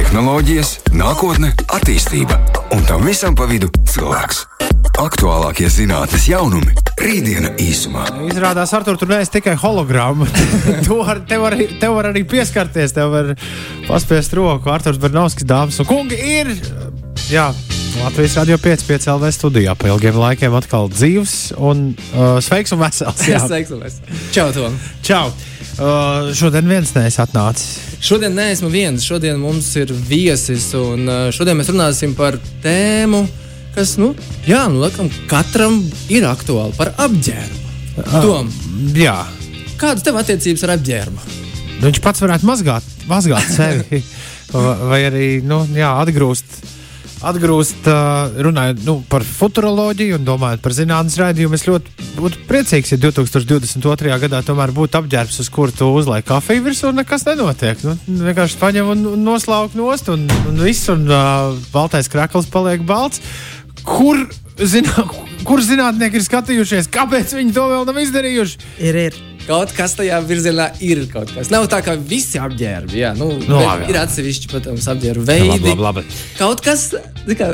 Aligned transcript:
tehnoloģijas, 0.00 0.70
nākotne, 0.96 1.50
attīstība 1.76 2.38
un 2.72 2.84
tam 2.88 3.04
visam 3.04 3.34
pa 3.36 3.44
vidu 3.50 3.68
cilvēks. 3.90 4.46
Aktuālākie 5.00 5.68
zinātnīs 5.72 6.26
jaunumi- 6.30 6.72
rītdiena 7.04 7.52
īsumā. 7.60 8.06
Izrādās, 8.30 8.72
Artur, 8.76 8.96
tur 9.00 9.10
neesi 9.12 9.34
tikai 9.36 9.56
hologramma. 9.60 10.28
tu 10.86 11.00
var, 11.02 11.20
tev, 11.28 11.44
var, 11.44 11.56
tev 11.82 11.96
var 11.98 12.10
arī 12.12 12.24
pieskarties, 12.28 12.96
tev 12.96 13.12
var 13.12 13.34
paspiest 13.88 14.32
roku. 14.36 14.72
Arturs 14.72 15.00
Bernovskis, 15.00 15.48
dāmas 15.48 15.80
un 15.82 15.88
kungi, 15.88 16.16
ir. 16.16 16.54
Jā, 17.28 17.50
Latvijas 17.98 18.36
radio 18.36 18.56
5,5 18.56 19.08
LV 19.10 19.30
studijā 19.34 19.72
pēc 19.74 19.90
ilgiem 19.90 20.18
laikiem 20.20 20.54
atkal 20.54 20.86
dzīves 20.92 21.32
un 21.58 21.90
uh, 22.14 22.38
sveiks 22.44 22.72
un 22.74 22.80
vesels. 22.80 23.24
Jā, 23.26 23.40
sveiks 23.50 23.72
un 23.74 23.82
vesels. 23.82 24.22
Čau, 24.34 24.46
Tom! 24.54 24.76
Čau! 25.06 25.24
Uh, 25.80 26.30
šodien 26.36 26.68
viens 26.70 26.92
neesi 26.94 27.20
atnācis. 27.22 27.98
Šodien 28.04 28.36
neesmu 28.36 28.70
viens, 28.72 29.04
šodien 29.04 29.40
mums 29.40 29.68
ir 29.80 29.90
viesis, 30.06 30.68
un 30.78 31.04
uh, 31.08 31.18
šodien 31.34 31.58
mēs 31.58 31.72
runāsim 31.72 32.14
par 32.18 32.38
tēmu, 32.62 33.24
kas, 33.74 33.96
nu, 34.00 34.12
jā, 34.46 34.62
nu, 34.70 34.84
laikam, 34.84 35.10
katram 35.30 35.82
ir 36.12 36.28
aktuāli 36.30 36.76
par 36.78 36.94
apģērbu. 37.06 37.62
Uh, 37.98 38.16
Tom, 38.22 38.50
jā. 38.96 39.18
Kādas 39.80 40.06
tev 40.06 40.20
attiecības 40.20 40.66
ar 40.68 40.76
apģērbu? 40.78 41.30
Viņš 41.80 42.02
pats 42.04 42.22
varētu 42.22 42.46
mazgāt, 42.48 42.92
mazgāt 43.10 43.54
sevi 43.56 44.04
vai 44.90 45.06
arī, 45.08 45.30
nu, 45.46 45.64
jā, 45.74 45.94
atgrūst 46.04 46.60
atgrūst, 47.26 47.88
runājot 48.46 48.82
nu, 48.86 48.96
par 49.10 49.24
futuroloģiju 49.26 50.18
un 50.18 50.26
domājot 50.26 50.62
par 50.64 50.74
zinātnīs 50.76 51.18
raidījumu. 51.20 51.58
Es 51.58 51.66
ļoti 51.68 52.08
būtu 52.16 52.44
priecīgs, 52.48 52.94
ja 52.94 53.00
2022. 53.02 54.16
gadā 54.24 54.42
tomēr 54.46 54.72
būtu 54.76 55.00
apģērbs, 55.00 55.40
uz 55.42 55.50
kuru 55.52 55.74
tu 55.76 55.90
uzliek 56.00 56.26
kafiju 56.26 56.64
virsū, 56.66 56.90
un 56.90 57.00
nekas 57.02 57.26
nenotiek. 57.28 57.80
Nu, 57.86 57.96
vienkārši 58.26 58.60
paņem 58.60 58.92
un, 58.94 59.06
un 59.14 59.24
noslauk 59.26 59.76
nost, 59.78 60.12
un, 60.12 60.26
un 60.50 60.62
viss, 60.64 60.88
un 60.92 61.06
uh, 61.08 61.56
baltais 61.74 62.08
krekls 62.10 62.50
paliek 62.52 62.84
balts. 62.88 63.22
Kur, 63.86 64.26
zinā, 64.56 65.08
kur 65.48 65.64
zinātnieki 65.64 66.20
ir 66.20 66.28
skatījušies, 66.28 66.92
kāpēc 66.92 67.36
viņi 67.36 67.56
to 67.56 67.68
vēl 67.74 67.88
nav 67.88 68.00
izdarījuši? 68.04 68.64
Ir, 68.80 69.04
ir 69.08 69.20
kaut 69.50 69.74
kas 69.74 69.96
tajā 69.98 70.20
virzienā 70.26 70.70
ir 70.84 71.04
kaut 71.10 71.32
kas. 71.34 71.50
Nav 71.52 71.66
tā 71.72 71.80
kā 71.84 71.96
visi 71.98 72.40
apģērbi. 72.40 72.98
Jā, 73.02 73.12
nu, 73.18 73.32
no, 73.50 73.60
jā. 73.64 73.76
Ir 73.90 74.00
atsevišķi, 74.04 74.50
protams, 74.52 74.88
apģērbu 74.94 75.26
veidi. 75.26 75.50
Labi, 75.50 75.72
labi, 75.72 75.86
labi. 75.86 76.18
Kaut 76.38 76.62
kas, 76.64 76.90
kā, 77.38 77.52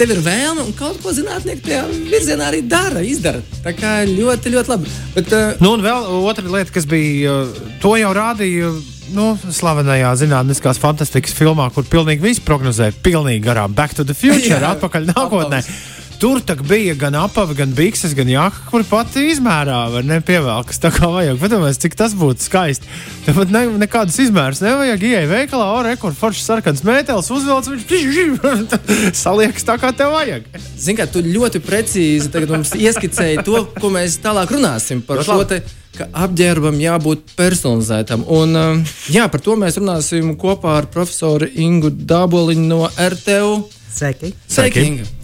tev 0.00 0.14
ir 0.16 0.22
vēlme, 0.26 0.64
un 0.66 0.74
kaut 0.78 0.98
ko 1.04 1.14
zinātnieki 1.14 1.66
tajā 1.68 1.84
virzienā 2.10 2.50
arī 2.50 2.64
dara, 2.66 3.04
izdara. 3.06 3.42
Tā 3.64 3.74
kā 3.78 4.00
ļoti, 4.10 4.54
ļoti 4.56 4.74
labi. 4.74 4.94
Bet, 5.14 5.30
uh, 5.36 5.60
nu, 5.62 5.76
un 5.76 5.84
vēl 5.86 6.08
otra 6.32 6.46
lieta, 6.48 6.74
kas 6.74 6.88
bija, 6.90 7.42
to 7.82 7.94
jau 8.00 8.16
rādīja. 8.16 8.72
Nu, 9.10 9.32
slavenajā 9.34 10.12
zinātniskās 10.20 10.78
fantastikas 10.78 11.32
filmā, 11.34 11.64
kur 11.74 11.82
pilnīgi 11.90 12.22
viss 12.22 12.42
prognozēja, 12.46 12.94
pilnīgi 13.02 13.42
garām 13.42 13.74
Back 13.74 13.98
to 13.98 14.06
the 14.06 14.14
Future, 14.14 14.60
jā, 14.62 14.76
atpakaļ 14.76 15.10
nākotnē. 15.10 15.64
Apavs. 15.66 15.99
Tur 16.20 16.42
bija 16.68 16.94
gan 16.94 17.14
apavi, 17.16 17.54
gan 17.56 17.70
bikses, 17.72 18.12
gan 18.12 18.28
jaka, 18.28 18.58
kur 18.68 18.82
pati 18.84 19.22
izmērā 19.30 19.78
var 19.88 20.04
nepievelkas 20.04 20.76
tā 20.82 20.90
kā 20.92 21.08
vajag. 21.08 21.38
Padomājies, 21.40 21.78
cik 21.80 21.94
tas 21.96 22.12
būtu 22.12 22.44
skaisti. 22.44 22.88
Tāpat 23.24 23.48
ne, 23.54 23.62
nekādas 23.80 24.18
izmēras 24.20 24.60
nevajag. 24.60 25.00
Ieej 25.00 25.28
veikalā, 25.30 25.70
ore, 25.78 25.94
kur 25.96 26.12
foršs 26.12 26.44
sarkans 26.44 26.82
mētelis 26.84 27.30
uzvelc, 27.32 27.70
viņš 27.72 29.16
saliekas 29.22 29.64
tā, 29.64 29.78
kā 29.80 29.94
tev 29.96 30.12
vajag. 30.12 30.44
Zini, 30.76 30.98
kā 30.98 31.06
tu 31.08 31.22
ļoti 31.24 31.62
precīzi 31.64 32.42
mums 32.50 32.74
ieskicēji 32.76 33.46
to, 33.46 33.62
ko 33.80 33.92
mēs 33.94 34.18
tālāk 34.20 34.52
runāsim 34.52 35.00
par 35.06 35.22
šo 35.24 35.38
te 35.48 35.62
ka 35.96 36.10
apģērbam 36.26 36.76
jābūt 36.82 37.32
personalizētam. 37.38 38.26
Un, 38.28 38.84
jā, 39.08 39.24
par 39.32 39.40
to 39.40 39.56
mēs 39.56 39.80
runāsim 39.80 40.34
kopā 40.40 40.76
ar 40.82 40.90
profesoru 40.92 41.48
Ingu 41.64 41.88
Daboliņu 41.88 42.68
no 42.68 42.82
RTU. 42.92 43.56
Sveiki! 43.88 44.34
Sveiki. 44.44 44.84
Sveiki. 44.84 45.19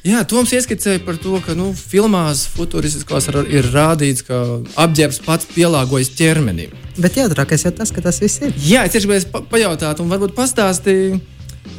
Jā, 0.00 0.22
Toms 0.24 0.52
ieskicēja 0.56 1.02
par 1.04 1.18
to, 1.20 1.34
ka 1.44 1.52
nu, 1.56 1.70
filmās 1.76 2.46
futūristiskās 2.54 3.26
ir 3.52 3.66
rādīts, 3.68 4.24
ka 4.24 4.38
apģērbs 4.80 5.18
pats 5.26 5.48
pielāgojas 5.50 6.08
ķermenim. 6.16 6.72
Bet 7.00 7.18
jautrākais 7.20 7.66
jau 7.66 7.72
tas, 7.76 7.92
ka 7.92 8.00
tas 8.04 8.20
viss 8.22 8.40
ir. 8.40 8.54
Jā, 8.64 8.86
es 8.88 8.96
gribēju 8.96 9.28
pa 9.34 9.42
pajautāt, 9.50 10.00
un 10.00 10.08
varbūt 10.12 10.32
pastāstīt, 10.38 11.20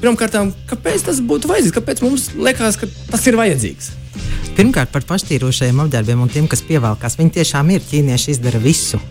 pirmkārt, 0.03 0.37
kāpēc 0.69 1.07
tas 1.07 1.23
būtu 1.25 1.49
vajadzīgs, 1.49 1.77
kāpēc 1.79 2.03
mums 2.05 2.27
liekas, 2.37 2.77
ka 2.77 2.89
tas 3.09 3.25
ir 3.25 3.39
vajadzīgs. 3.41 3.89
Pirmkārt, 4.53 4.93
par 4.93 5.07
paštīrošajiem 5.09 5.81
apģērbiem 5.81 6.21
un 6.21 6.29
tiem, 6.29 6.45
kas 6.51 6.61
pievelkās. 6.67 7.17
Viņi 7.17 7.35
tiešām 7.39 7.73
ir 7.73 7.81
ķīnieši, 7.89 8.35
izdara 8.35 8.61
visu 8.61 9.01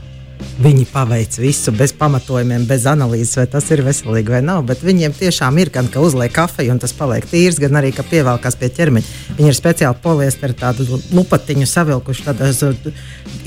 Viņi 0.61 0.83
paveic 0.93 1.39
visu 1.41 1.73
bez 1.73 1.95
pamatojumiem, 1.97 2.67
bez 2.69 2.83
analīzes, 2.91 3.39
vai 3.39 3.47
tas 3.49 3.65
ir 3.73 3.81
veselīgi 3.81 4.35
vai 4.35 4.43
nav. 4.45 4.67
Bet 4.69 4.83
viņiem 4.85 5.15
tiešām 5.17 5.57
ir 5.63 5.71
gan, 5.73 5.87
ka 5.89 6.03
uzliek 6.05 6.35
kafiju 6.37 6.75
un 6.75 6.81
tas 6.83 6.93
paliek 6.93 7.25
tīrs, 7.25 7.57
gan 7.63 7.79
arī, 7.81 7.95
ka 7.97 8.05
pievelkās 8.05 8.59
pie 8.61 8.69
ķermeņa. 8.77 9.15
Viņi 9.39 9.49
ir 9.49 9.57
speciāli 9.57 9.97
poliesteri 10.05 10.59
tādu 10.61 10.85
lupatiņu 11.17 11.65
savilkuši 11.71 12.27
tādās 12.27 12.61
uh, 12.67 12.91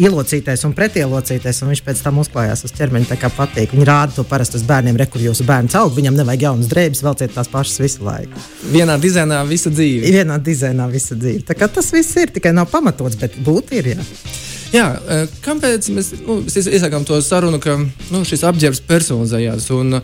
ielocītais 0.01 0.65
un 0.65 0.73
pretielocītais, 0.73 1.59
un 1.61 1.69
viņš 1.75 1.83
pēc 1.85 2.01
tam 2.01 2.17
uzklājās 2.23 2.65
uz 2.65 2.73
ķermeņa. 2.79 3.11
Tā 3.11 3.19
kā 3.21 3.29
patīk. 3.35 3.75
Viņi 3.77 3.85
rāda 3.91 4.17
to 4.17 4.25
parasti 4.25 4.57
uz 4.57 4.65
bērniem, 4.71 4.97
re, 4.97 5.05
kur 5.05 5.21
jūsu 5.21 5.45
bērns 5.45 5.77
aug, 5.77 5.93
viņam 5.93 6.17
nevajag 6.17 6.47
jaunas 6.47 6.71
drēbes, 6.71 7.03
velciet 7.05 7.37
tās 7.37 7.51
pašas 7.51 7.77
visu 7.83 8.07
laiku. 8.07 8.41
Vienā 8.73 8.97
dizainā 8.97 9.43
visu 9.45 9.69
dzīvi. 9.69 10.09
Vienā 10.17 10.39
dizainā 10.41 10.89
visu 10.89 11.13
dzīvi. 11.13 11.45
Tā 11.45 11.59
kā 11.61 11.69
tas 11.69 11.93
viss 11.93 12.17
ir 12.17 12.33
tikai 12.33 12.55
nav 12.57 12.73
pamatots, 12.73 13.21
bet 13.21 13.37
būt 13.45 13.77
ir. 13.77 13.93
Jā. 13.93 14.09
Jā, 14.73 14.87
e, 14.97 15.19
kāpēc 15.45 15.89
mēs 15.93 16.07
nu, 16.25 16.39
iesākām 16.49 17.05
to 17.05 17.19
sarunu, 17.21 17.59
ka 17.61 17.77
nu, 17.77 18.23
šis 18.25 18.45
apģērbs 18.49 18.81
personalizējās? 18.89 19.67
Un, 19.75 19.99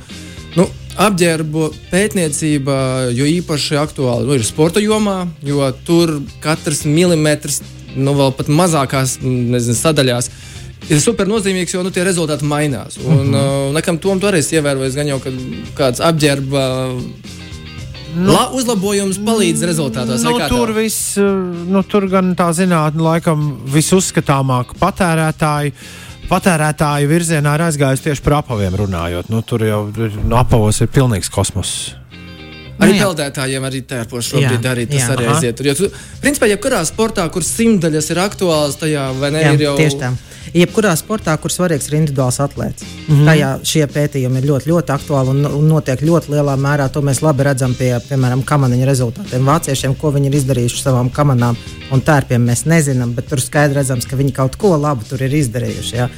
nu, 0.57 0.67
apģērbu 0.99 1.69
pētniecība 1.89 2.75
jo 3.15 3.25
īpaši 3.39 3.79
aktuāla 3.81 4.27
nu, 4.27 4.35
ir 4.37 4.45
sporta 4.45 4.83
jomā, 4.83 5.23
jo 5.45 5.63
tur 5.87 6.19
katrs 6.43 6.83
milimetrs, 6.85 7.63
nu 7.97 8.13
vēl 8.17 8.35
pat 8.37 8.51
mazākās 8.53 9.17
nezinu, 9.23 9.77
sadaļās. 9.79 10.29
Ir 10.89 11.01
super 11.03 11.27
nozīmīgs, 11.29 11.73
jo 11.73 11.81
nu, 11.83 11.91
tie 11.93 12.05
rezultāti 12.05 12.47
mainās. 12.47 12.97
Un, 13.01 13.25
mm 13.25 13.33
-hmm. 13.33 13.69
uh, 13.69 13.73
nekam 13.75 13.97
tom 13.97 14.19
tu 14.19 14.27
arī 14.27 14.39
ievērojies, 14.39 14.95
gan 14.95 15.07
jau, 15.07 15.19
kad 15.19 15.33
kāds 15.75 15.99
apģērba 15.99 16.61
Nu, 18.15 18.33
La, 18.33 18.47
uzlabojums 18.57 19.19
palīdz 19.21 19.63
rezultātos. 19.69 20.23
Nu, 20.25 20.33
tur, 20.49 20.73
viss, 20.73 21.13
eh, 21.21 21.25
nu, 21.69 21.83
tur 21.85 22.07
gan 22.09 22.33
tā 22.37 22.49
zinātnē, 22.57 23.03
laikam, 23.05 23.49
visuzskatāmāk 23.69 24.73
patērētāji. 24.81 25.75
Patērētāju 26.29 27.09
virzienā 27.09 27.55
ir 27.57 27.65
aizgājusi 27.65 28.05
tieši 28.09 28.25
par 28.25 28.39
apaviem 28.43 28.75
runājot. 28.77 29.29
Nu, 29.33 29.41
tur 29.41 29.65
jau 29.65 29.81
no 30.25 30.37
apavos 30.37 30.81
ir 30.81 30.91
pilnīgs 30.93 31.29
kosmos. 31.33 31.95
Arī 32.79 32.95
nu, 32.95 32.99
peldētājiem 33.01 33.65
arī 33.67 33.81
tērpos 33.83 34.29
šobrīd 34.31 34.63
jā, 34.63 34.71
arī 34.71 34.85
tas 34.87 35.01
jā, 35.01 35.09
arī 35.15 35.25
aiziet. 35.33 35.57
Tur, 35.57 35.67
jo, 35.67 35.75
tu, 35.75 35.89
principā, 36.21 36.47
jebkurā 36.47 36.79
sportā, 36.87 37.25
kur 37.33 37.43
simtaļas 37.43 38.13
ir 38.13 38.21
aktuāls, 38.23 38.77
tajā 38.79 39.09
vai 39.19 39.33
ne, 39.35 39.41
jā, 39.43 39.55
ir 39.57 39.65
jau. 39.65 39.75
Tieši 39.81 39.99
tā 39.99 40.13
jebkurā 40.53 40.93
sportā, 40.99 41.35
kur 41.41 41.53
svarīgs 41.53 41.89
ir 41.89 41.99
individuāls 41.99 42.39
atlēts. 42.43 42.83
Mm 43.07 43.15
-hmm. 43.15 43.25
Tajā 43.25 43.49
šie 43.63 43.85
pētījumi 43.87 44.41
ir 44.41 44.49
ļoti, 44.51 44.69
ļoti 44.71 44.93
aktuāli 44.95 45.29
un, 45.35 45.45
un 45.45 45.67
notiek 45.67 46.01
ļoti 46.01 46.33
lielā 46.33 46.55
mērā. 46.57 46.89
To 46.89 47.01
mēs 47.01 47.21
labi 47.21 47.43
redzam 47.43 47.73
pie, 47.73 47.95
piemēram, 48.09 48.43
kamaniņa 48.43 48.85
rezultātiem. 48.85 49.45
Vāciešiem, 49.45 49.95
ko 49.95 50.11
viņi 50.11 50.27
ir 50.27 50.35
izdarījuši 50.41 50.83
savām 50.83 51.09
kamanām 51.09 51.57
un 51.91 52.01
tērpiem, 52.01 52.41
mēs 52.45 52.65
nezinām, 52.65 53.13
bet 53.15 53.27
tur 53.29 53.41
skaidri 53.41 53.79
redzams, 53.79 54.05
ka 54.05 54.15
viņi 54.15 54.33
kaut 54.33 54.55
ko 54.55 54.75
labu 54.77 55.05
tur 55.09 55.21
ir 55.25 55.33
izdarījuši. 55.33 55.95
Ja? 55.95 56.09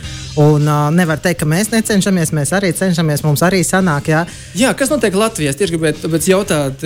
Un 0.41 0.67
uh, 0.67 0.89
nevar 0.95 1.19
teikt, 1.19 1.39
ka 1.39 1.45
mēs 1.45 1.71
necenšamies, 1.71 2.31
mēs 2.31 2.51
arī 2.55 2.71
cenšamies, 2.75 3.23
mums 3.23 3.41
arī 3.41 3.63
sanāk. 3.67 4.07
Ja? 4.07 4.25
Jā, 4.55 4.73
kas 4.77 4.89
notiek 4.89 5.15
Latvijā? 5.15 5.53
Tieši 5.53 5.75
gribētu 5.75 6.31
jautāt, 6.31 6.83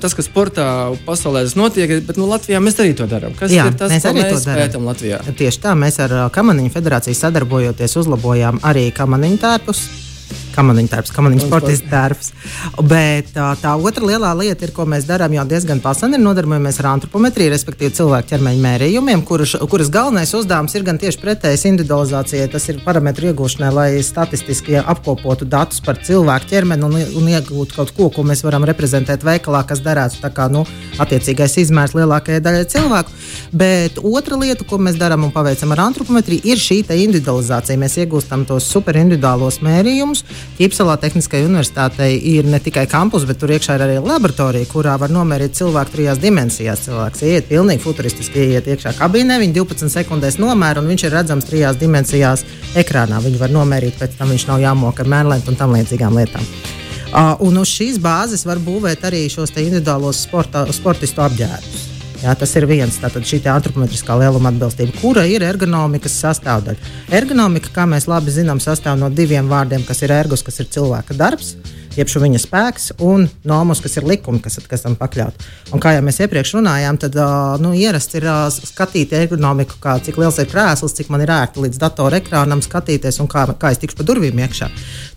tas, 0.00 0.14
kas 0.14 0.28
sportā 0.30 0.66
pasaulē 1.06 1.44
notiek, 1.58 1.92
bet 2.06 2.18
nu, 2.20 2.28
Latvijā 2.30 2.60
mēs 2.62 2.78
arī 2.82 2.94
to 2.98 3.06
darām. 3.10 3.34
Kas 3.38 3.52
Jā, 3.54 3.66
ir 3.70 3.78
tas, 3.78 3.92
mēs 3.92 4.06
ko 4.06 4.14
mēs 4.16 4.46
pētām 4.46 4.86
Latvijā? 4.88 5.20
Tieši 5.38 5.62
tā, 5.62 5.74
mēs 5.78 5.98
ar 6.02 6.16
Kamaniņu 6.34 6.72
federāciju 6.80 7.16
sadarbojoties, 7.16 7.98
uzlabojām 8.00 8.64
arī 8.66 8.88
kamaniņu 8.96 9.44
tērpus 9.44 9.84
kamaniņu 10.54 10.90
tērps, 10.92 11.12
kamaniņu 11.14 11.46
sportists 11.46 11.88
tērps. 11.90 12.30
Bet 12.86 13.32
tā, 13.34 13.50
tā 13.60 13.74
otra 13.76 14.06
lielā 14.06 14.32
lieta, 14.38 14.66
ir, 14.66 14.72
ko 14.76 14.86
mēs 14.88 15.06
darām 15.08 15.34
jau 15.36 15.44
diezgan 15.48 15.82
pasen, 15.84 16.14
ir 16.16 16.22
nodarbojamies 16.22 16.80
ar 16.82 16.90
antropometriju, 16.94 17.52
respektīvi 17.54 17.94
cilvēku 17.98 18.32
ķermeņa 18.32 18.62
mērījumiem, 18.66 19.24
kuras, 19.28 19.56
kuras 19.70 19.92
galvenais 19.92 20.34
uzdevums 20.36 20.76
ir 20.76 20.86
gan 20.86 21.00
tieši 21.00 21.20
pretējs 21.22 21.66
individualizācijai, 21.70 22.50
tas 22.52 22.68
ir 22.72 22.82
parametru 22.84 23.30
iegūšanai, 23.30 23.72
lai 23.74 23.88
statistiski 24.06 24.78
apkopotu 24.80 25.48
datus 25.48 25.82
par 25.84 26.00
cilvēku 26.04 26.50
ķermeni 26.52 26.86
un, 26.86 26.98
un 27.20 27.32
iegūtu 27.34 27.78
kaut 27.78 27.94
ko, 27.96 28.10
ko 28.14 28.26
mēs 28.26 28.44
varam 28.46 28.66
reprezentēt 28.68 29.26
veikalā, 29.26 29.64
kas 29.68 29.82
derētu 29.84 30.22
tā 30.22 30.32
kā 30.34 30.50
nu, 30.52 30.66
attiecīgais 31.00 31.58
izmērs 31.64 31.96
lielākajai 31.98 32.42
daļai 32.44 32.66
cilvēku. 32.70 33.16
Bet 33.56 33.98
otra 34.02 34.38
lieta, 34.40 34.66
ko 34.68 34.78
mēs 34.82 34.98
darām 35.00 35.26
un 35.26 35.34
paveicam 35.34 35.74
ar 35.74 35.86
antropometriju, 35.88 36.44
ir 36.50 36.60
šī 36.60 36.82
individualizācija. 36.90 37.78
Mēs 37.80 37.96
iegūstam 38.02 38.44
tos 38.48 38.68
superindividuālos 38.72 39.60
mērījumus, 39.64 40.24
Ķīpselā 40.60 40.96
Tehniskajai 41.00 41.46
universitātei 41.48 42.18
ir 42.34 42.44
ne 42.44 42.58
tikai 42.60 42.84
kampus, 42.90 43.24
bet 43.28 43.38
tur 43.40 43.52
iekšā 43.54 43.78
ir 43.78 43.84
arī 43.86 43.96
laboratorija, 44.04 44.68
kurā 44.68 44.98
var 45.00 45.12
nomērīt 45.12 45.56
cilvēku 45.56 45.94
trijās 45.94 46.20
dimensijās. 46.20 46.84
Cilvēks 46.84 47.24
iet 47.24 47.48
pilnīgi 47.48 47.80
futuristiski, 47.80 48.44
iet 48.56 48.68
iekšā 48.68 48.92
kabīnē, 48.98 49.38
viņa 49.40 49.56
12 49.56 49.94
sekundēs 49.94 50.36
nomēra, 50.42 50.82
un 50.82 50.92
viņš 50.92 51.06
ir 51.06 51.16
redzams 51.16 51.48
trijās 51.48 51.80
dimensijās 51.80 52.44
ekrānā. 52.82 53.22
Viņu 53.24 53.40
var 53.40 53.54
nomērīt, 53.56 53.96
pēc 54.02 54.18
tam 54.20 54.34
viņš 54.34 54.48
nav 54.52 54.64
jāmoka 54.66 55.06
ar 55.06 55.14
mēnlēm 55.16 55.48
un 55.48 55.60
tam 55.60 55.76
līdzīgām 55.78 56.20
lietām. 56.20 56.50
Uh, 57.10 57.34
un 57.42 57.56
uz 57.58 57.72
šīs 57.72 57.96
bāzes 57.98 58.44
var 58.46 58.60
būvēt 58.62 59.08
arī 59.08 59.24
šos 59.32 59.56
individuālos 59.56 60.26
sporta, 60.28 60.68
sportistu 60.76 61.24
apģērbus. 61.24 61.89
Jā, 62.20 62.34
tas 62.36 62.50
ir 62.58 62.66
viens 62.68 62.98
tātad 63.00 63.24
šī 63.24 63.38
antropometriskā 63.48 64.12
lieluma 64.20 64.50
atbilstība, 64.52 64.92
kura 65.00 65.22
ir 65.24 65.40
ergonomikas 65.46 66.18
sastāvdaļa. 66.20 66.90
Ergonomika, 67.16 67.72
kā 67.72 67.86
mēs 67.88 68.04
labi 68.12 68.34
zinām, 68.34 68.60
sastāv 68.60 68.98
no 69.00 69.08
diviem 69.08 69.48
vārdiem, 69.48 69.86
kas 69.88 70.02
ir 70.04 70.12
ergos, 70.12 70.44
kas 70.44 70.60
ir 70.60 70.68
cilvēka 70.68 71.16
darbs, 71.16 71.54
jeb 71.96 72.10
viņa 72.22 72.40
spēks, 72.42 72.90
un 73.02 73.26
nomos, 73.46 73.80
kas 73.82 73.96
ir 73.98 74.06
likumi, 74.06 74.40
kas, 74.42 74.58
kas 74.68 74.84
tam 74.84 74.96
pakļaut. 74.98 75.44
Un 75.74 75.82
kā 75.82 75.94
jau 75.96 76.04
mēs 76.06 76.20
iepriekš 76.22 76.54
runājām, 76.58 76.98
tad 77.02 77.16
nu, 77.62 77.72
ierasts 77.76 78.18
ir 78.18 78.26
skatīt 78.54 79.14
ergonomiku, 79.16 79.78
kā, 79.82 79.96
cik 80.04 80.20
liels 80.20 80.38
ir 80.42 80.50
krēsls, 80.50 80.94
cik 80.96 81.10
man 81.12 81.24
ir 81.24 81.32
ērti 81.34 81.64
līdz 81.64 81.80
datora 81.82 82.20
ekrānam 82.20 82.62
skatīties 82.64 83.20
un 83.22 83.30
kā, 83.30 83.46
kā 83.58 83.72
es 83.74 83.82
tikšu 83.82 83.98
pa 83.98 84.06
durvīm 84.06 84.42
iekšā. 84.46 84.70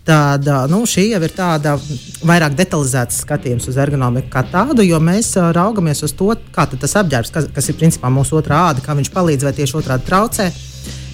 Tad 0.04 0.48
nu, 0.72 0.82
šī 0.88 1.06
jau 1.12 1.22
ir 1.24 1.34
tāda 1.36 1.76
vairāk 2.26 2.56
detalizēta 2.58 3.14
skatījums 3.14 3.70
uz 3.70 3.78
ergonomiku 3.80 4.32
kā 4.34 4.44
tādu, 4.50 4.84
jo 4.84 5.00
mēs 5.00 5.34
raugamies 5.56 6.04
uz 6.04 6.12
to, 6.18 6.32
kā 6.54 6.66
tas 6.74 6.98
apģērbs, 7.00 7.32
kas, 7.34 7.48
kas 7.54 7.70
ir 7.70 7.78
principā 7.80 8.12
mūsu 8.12 8.38
otrā 8.40 8.68
āda, 8.70 8.84
kā 8.84 8.96
viņš 8.98 9.12
palīdz 9.14 9.48
vai 9.48 9.56
tieši 9.56 9.78
otrādi 9.80 10.08
traucē 10.10 10.50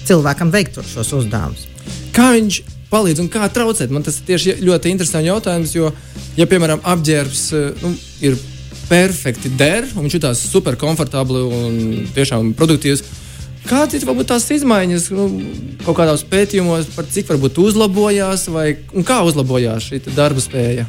cilvēkam 0.09 0.51
veikt 0.51 0.81
šos 0.91 1.13
uzdevumus. 1.21 1.67
Kā 2.15 2.31
viņš 2.35 2.61
palīdz 2.91 3.23
un 3.23 3.29
kā 3.31 3.47
traucēt. 3.53 3.91
Man 3.93 4.05
tas 4.05 4.19
ir 4.19 4.27
tieši 4.29 4.57
ļoti 4.65 4.91
interesants 4.93 5.27
jautājums, 5.27 5.75
jo, 5.75 5.91
ja, 6.37 6.47
piemēram, 6.49 6.83
apģērbs 6.93 7.43
eh, 7.57 7.83
nu, 7.83 7.93
ir 8.27 8.37
perfekti 8.91 9.51
der, 9.55 9.87
un 9.95 10.05
viņš 10.05 10.17
jutās 10.17 10.45
super 10.51 10.75
komfortabli 10.79 11.41
un 11.41 11.75
tiešām 12.15 12.53
produktīvs. 12.59 13.03
Kādas 13.69 13.99
ir 13.99 14.07
varbūt 14.09 14.31
tās 14.31 14.47
izmaiņas 14.51 15.11
nu, 15.13 15.27
kaut 15.85 15.99
kādos 15.99 16.25
pētījumos, 16.27 16.89
par 16.95 17.05
cik 17.13 17.29
varbūt 17.29 17.59
uzlabojās 17.61 18.47
vai 18.51 18.71
kā 19.05 19.21
uzlabojās 19.27 19.91
šī 19.91 20.01
darba 20.15 20.41
spēja? 20.41 20.87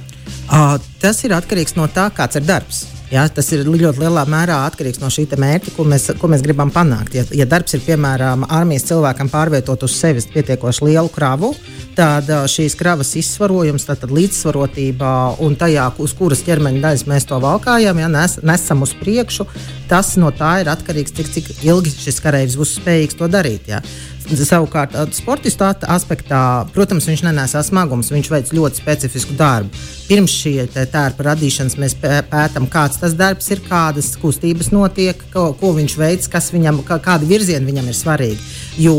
Uh, 0.49 0.79
tas 1.01 1.21
ir 1.27 1.37
atkarīgs 1.37 1.77
no 1.77 1.87
tā, 1.93 2.09
kāds 2.17 2.41
ir 2.41 2.49
darbs. 2.49 2.87
Ja, 3.13 3.27
tas 3.29 3.51
ir 3.53 3.67
ļoti 3.69 4.01
lielā 4.01 4.23
mērā 4.25 4.63
atkarīgs 4.65 5.03
no 5.03 5.11
šī 5.13 5.27
mērķa, 5.37 5.75
ko 5.77 5.85
mēs, 5.85 6.07
ko 6.17 6.31
mēs 6.33 6.41
gribam 6.45 6.71
panākt. 6.73 7.13
Ja, 7.19 7.27
ja 7.37 7.45
darbs 7.45 7.77
ir 7.77 7.83
piemēram 7.85 8.47
armijas 8.49 8.87
cilvēkam 8.89 9.29
pārvietot 9.29 9.85
uz 9.85 9.99
sevis 10.01 10.25
pietiekoši 10.33 10.87
lielu 10.87 11.11
kravu, 11.13 11.51
tad 11.93 12.31
šīs 12.49 12.73
kravas 12.81 13.13
izsvarojums, 13.21 13.85
tad 13.85 14.07
līdzsvarotība 14.09 15.11
un 15.45 15.59
tajā, 15.61 15.91
uz 16.01 16.17
kuras 16.17 16.41
ķermeņa 16.47 16.81
daļas 16.87 17.05
mēs 17.13 17.29
to 17.29 17.37
valkājam, 17.43 18.01
ja 18.01 18.09
nes, 18.09 18.39
nesam 18.49 18.87
uz 18.87 18.97
priekšu, 18.97 19.45
tas 19.93 20.15
no 20.17 20.33
tā 20.33 20.63
ir 20.63 20.73
atkarīgs, 20.73 21.13
cik, 21.13 21.29
cik 21.37 21.53
ilgi 21.69 21.93
šis 21.93 22.23
karavīrs 22.25 22.57
būs 22.57 22.79
spējīgs 22.81 23.21
to 23.21 23.29
darīt. 23.29 23.69
Ja. 23.75 23.85
Savukārt, 24.23 24.95
sportistu 25.17 25.67
aspektā, 25.67 26.65
protams, 26.75 27.09
viņš 27.11 27.25
nenesā 27.27 27.63
smagumus, 27.67 28.13
viņš 28.15 28.31
veic 28.31 28.53
ļoti 28.55 28.79
specifisku 28.79 29.35
darbu. 29.39 29.73
Pirms 30.07 30.33
šī 30.35 30.53
tērpa 30.73 31.27
radīšanas 31.27 31.77
mēs 31.81 31.95
pētām, 31.99 32.69
kāds 32.71 33.01
tas 33.01 33.17
darbs 33.19 33.49
ir, 33.55 33.63
kādas 33.67 34.13
kustības 34.21 34.71
notiek, 34.73 35.19
ko, 35.33 35.51
ko 35.59 35.73
viņš 35.77 35.97
veic, 35.99 36.29
viņam, 36.53 36.83
kādi 36.87 37.29
virzieni 37.31 37.69
viņam 37.71 37.89
ir 37.91 37.97
svarīgi. 37.97 38.41
Jo 38.83 38.97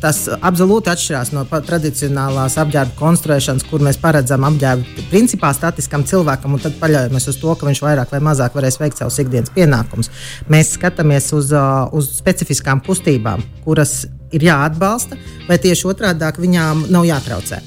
tas 0.00 0.22
absolūti 0.34 0.92
atšķirās 0.92 1.32
no 1.34 1.44
tradicionālās 1.46 2.58
apģērba 2.60 2.96
konstruēšanas, 2.98 3.66
kur 3.70 3.84
mēs 3.84 4.00
paredzam 4.00 4.44
apģērbu 4.48 5.06
principā 5.10 5.52
statiskam 5.56 6.04
cilvēkam, 6.06 6.56
un 6.56 6.64
tad 6.64 6.76
paļaujamies 6.80 7.30
uz 7.32 7.40
to, 7.40 7.54
ka 7.56 7.68
viņš 7.68 7.82
vairāk 7.84 8.12
vai 8.14 8.22
mazāk 8.24 8.56
varēs 8.56 8.80
veikt 8.82 9.00
savus 9.02 9.18
ikdienas 9.24 9.52
pienākumus. 9.56 10.12
Mēs 10.52 10.74
skatāmies 10.76 11.32
uz, 11.36 11.52
uz 11.96 12.12
specifiskām 12.18 12.84
kustībām, 12.86 13.44
kuras 13.64 14.04
ir 14.32 14.46
jāatbalsta, 14.48 15.18
vai 15.48 15.58
tieši 15.62 15.90
otrādi 15.92 16.46
viņām 16.46 16.86
nav 16.90 17.06
jātraucē. 17.08 17.62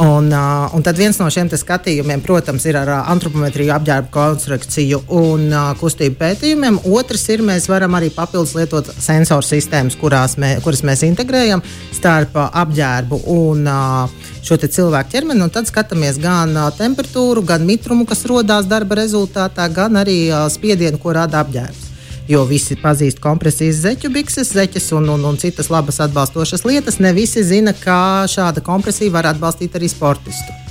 Un, 0.00 0.32
uh, 0.32 0.70
un 0.72 0.80
tad 0.80 0.96
viens 0.96 1.18
no 1.20 1.26
šiem 1.28 1.50
skatījumiem, 1.52 2.22
protams, 2.24 2.64
ir 2.64 2.78
ar 2.80 2.88
uh, 2.88 3.10
antropometriju, 3.12 3.74
apģērbu 3.74 4.08
konstrukciju 4.14 5.02
un 5.12 5.50
uh, 5.52 5.74
kustību 5.76 6.16
pētījumiem. 6.16 6.78
Otrs 6.88 7.26
ir, 7.34 7.44
mēs 7.44 7.68
varam 7.68 7.98
arī 7.98 8.08
papildus 8.14 8.54
lietot 8.56 8.88
sensoru 8.88 9.44
sistēmas, 9.44 9.98
mē, 10.40 10.54
kuras 10.64 10.80
mēs 10.86 11.04
integrējam 11.04 11.60
starp 11.92 12.40
uh, 12.40 12.48
apģērbu 12.62 13.20
un 13.36 13.68
uh, 13.68 14.32
šo 14.40 14.56
cilvēku 14.64 15.12
ķermeni. 15.12 15.52
Tad 15.52 15.68
skatāmies 15.68 16.16
gan 16.22 16.56
uh, 16.56 16.72
temperatūru, 16.72 17.44
gan 17.44 17.68
mitrumu, 17.68 18.08
kas 18.08 18.24
radās 18.24 18.64
darba 18.64 19.02
rezultātā, 19.04 19.68
gan 19.68 20.00
arī 20.00 20.22
uh, 20.30 20.48
spiedienu, 20.48 20.96
ko 21.02 21.12
rada 21.20 21.44
apģērbs 21.44 21.91
jo 22.28 22.44
visi 22.48 22.76
pazīst 22.78 23.20
kompresijas 23.22 23.82
zeķu 23.84 24.10
bikses, 24.14 24.52
zeķes 24.56 24.92
un, 24.98 25.08
un, 25.14 25.24
un 25.32 25.38
citas 25.40 25.70
labas 25.72 26.00
atbalstošas 26.04 26.66
lietas. 26.68 27.00
Ne 27.02 27.14
visi 27.16 27.44
zina, 27.46 27.74
kā 27.76 28.26
šāda 28.30 28.64
kompresija 28.64 29.14
var 29.14 29.32
atbalstīt 29.32 29.78
arī 29.78 29.90
sportistu. 29.90 30.62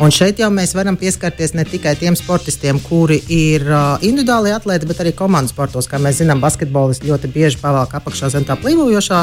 Un 0.00 0.08
šeit 0.08 0.38
jau 0.40 0.48
mēs 0.48 0.70
varam 0.72 0.96
pieskarties 0.96 1.52
ne 1.52 1.60
tikai 1.68 1.92
tiem 2.00 2.14
sportistiem, 2.16 2.78
kuri 2.80 3.18
ir 3.36 3.66
uh, 3.68 3.98
individuāli 4.00 4.54
atlēti, 4.56 4.88
bet 4.88 5.02
arī 5.02 5.12
komandas 5.12 5.52
sportos. 5.52 5.90
Kā 5.90 6.00
mēs 6.00 6.22
zinām, 6.22 6.40
basketbolisti 6.40 7.10
ļoti 7.10 7.28
bieži 7.34 7.60
pavelk 7.60 7.98
apakšā 7.98 8.30
zem 8.32 8.46
tā 8.48 8.56
plīvojošā 8.62 9.20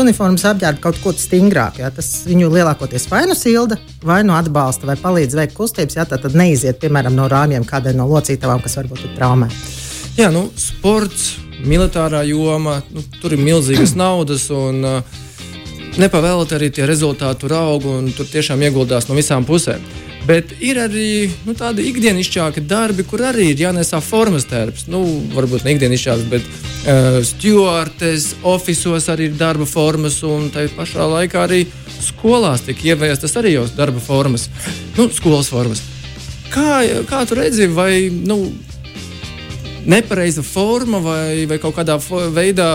uniformas 0.00 0.44
apģērba 0.48 0.80
kaut 0.80 1.00
ko 1.04 1.12
stingrāku. 1.16 1.82
Ja? 1.84 1.90
Tas 1.92 2.08
viņu 2.28 2.48
lielākoties 2.52 3.08
vai 3.12 3.26
nu 3.28 3.36
silda, 3.36 3.76
vai 4.04 4.22
nu 4.24 4.36
atbalsta, 4.36 4.88
vai 4.88 4.96
palīdz 5.00 5.36
veikt 5.36 5.56
kustības. 5.56 6.00
Ja? 6.00 6.08
Tad 6.08 6.32
neiziet, 6.36 6.80
piemēram, 6.80 7.16
no 7.16 7.28
rāmjiem 7.32 7.68
kādai 7.68 7.92
no 7.96 8.08
locītavām, 8.08 8.64
kas 8.64 8.80
varbūt 8.80 9.04
ir 9.04 9.18
traumēta. 9.20 9.85
Jā, 10.16 10.30
nu, 10.32 10.46
sports, 10.56 11.34
militārā 11.60 12.22
joma, 12.24 12.78
nu, 12.88 13.02
tur 13.20 13.34
ir 13.36 13.42
milzīgas 13.44 13.92
naudas. 14.02 14.48
Un, 14.54 14.80
uh, 14.80 15.22
Nepavēlēt 15.96 16.50
arī 16.52 16.68
tie 16.72 16.84
rezultāti 16.88 17.40
tur 17.40 17.54
aug 17.56 17.84
un 17.88 18.10
tur 18.12 18.28
tiešām 18.28 18.60
ieguldās 18.66 19.06
no 19.08 19.16
visām 19.16 19.46
pusēm. 19.48 19.80
Bet 20.26 20.50
ir 20.64 20.80
arī 20.82 21.30
nu, 21.46 21.54
tādi 21.56 21.84
ikdienišķāki 21.88 22.64
darbi, 22.68 23.04
kur 23.08 23.22
arī 23.28 23.50
ir 23.52 23.62
jānesā 23.62 24.00
formas 24.04 24.48
tērps. 24.50 24.88
Nu, 24.92 25.02
varbūt 25.36 25.64
ne 25.64 25.76
ikdienišķāks, 25.76 26.26
bet 26.32 26.48
uh, 26.48 27.20
stūrtes, 27.24 28.30
oficiālos 28.44 29.08
arī 29.12 29.30
ir 29.30 29.36
darba 29.40 29.68
formas, 29.68 30.18
un 30.26 30.48
tā 30.52 30.64
pašā 30.76 31.08
laikā 31.12 31.44
arī 31.44 31.62
skolās 32.00 32.64
tiek 32.64 32.80
ieviestas 32.88 33.36
arī 33.36 33.54
jau 33.58 33.66
darba 33.76 34.00
formas, 34.00 34.48
nu, 34.96 35.10
skolas 35.12 35.52
formas. 35.52 35.84
Kā, 36.52 36.80
kā 37.08 37.24
tu 37.28 37.36
redzi, 37.36 37.68
vai 37.72 38.08
nu, 38.10 38.46
nepareiza 39.86 40.42
forma 40.42 41.00
vai, 41.02 41.46
vai 41.48 41.58
kaut 41.62 41.76
kādā 41.78 41.96
veidā 42.34 42.68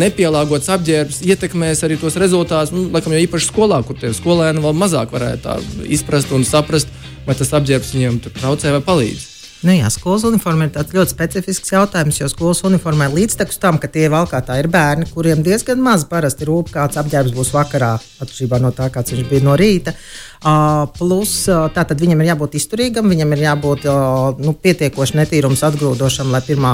nepielāgots 0.00 0.70
apģērbs 0.76 1.22
ietekmēs 1.28 1.84
arī 1.86 1.98
tos 2.00 2.18
rezultātus. 2.20 2.74
Nu, 2.74 2.88
laikam 2.94 3.14
jau 3.14 3.24
īpaši 3.26 3.50
skolā, 3.52 3.82
kur 3.86 3.98
tie 4.00 4.12
skolēni 4.16 4.64
vēl 4.64 4.76
mazāk 4.76 5.12
varētu 5.14 5.60
izprast 5.92 6.32
un 6.36 6.46
saprast, 6.48 6.90
vai 7.26 7.36
tas 7.38 7.52
apģērbs 7.60 7.92
viņiem 7.96 8.22
traucē 8.30 8.74
vai 8.78 8.84
palīdz. 8.88 9.29
Nu 9.60 9.74
jā, 9.74 9.90
skolas 9.92 10.22
uniforma 10.24 10.70
ir 10.70 10.92
ļoti 10.96 11.12
specifisks 11.12 11.74
jautājums, 11.74 12.16
jo 12.22 12.28
skolas 12.32 12.62
uniformai 12.64 13.10
līdztekus 13.12 13.60
tam, 13.60 13.76
ka 13.80 13.90
tie 13.92 14.06
valkātāji 14.08 14.64
ir 14.64 14.68
bērni, 14.72 15.08
kuriem 15.12 15.42
diezgan 15.44 15.82
maz 15.84 16.06
parasti 16.08 16.48
rūp, 16.48 16.70
kāds 16.72 16.96
apģērbs 17.00 17.34
būs 17.36 17.52
vakarā, 17.52 17.90
atšķirībā 18.24 18.60
no 18.64 18.70
tā, 18.72 18.88
kāds 18.94 19.12
viņš 19.12 19.26
bija 19.28 19.44
no 19.44 19.58
rīta. 19.60 19.92
Uh, 20.40 20.86
plus, 20.96 21.34
uh, 21.52 21.66
tātad 21.76 22.00
viņam 22.00 22.22
ir 22.24 22.30
jābūt 22.30 22.56
izturīgam, 22.56 23.12
viņam 23.12 23.36
ir 23.36 23.44
jābūt 23.44 23.84
uh, 23.92 24.40
nu, 24.40 24.56
pietiekoši 24.56 25.20
netīrums 25.20 25.66
atgrūdošam, 25.68 26.32
lai 26.32 26.40
pirmā 26.46 26.72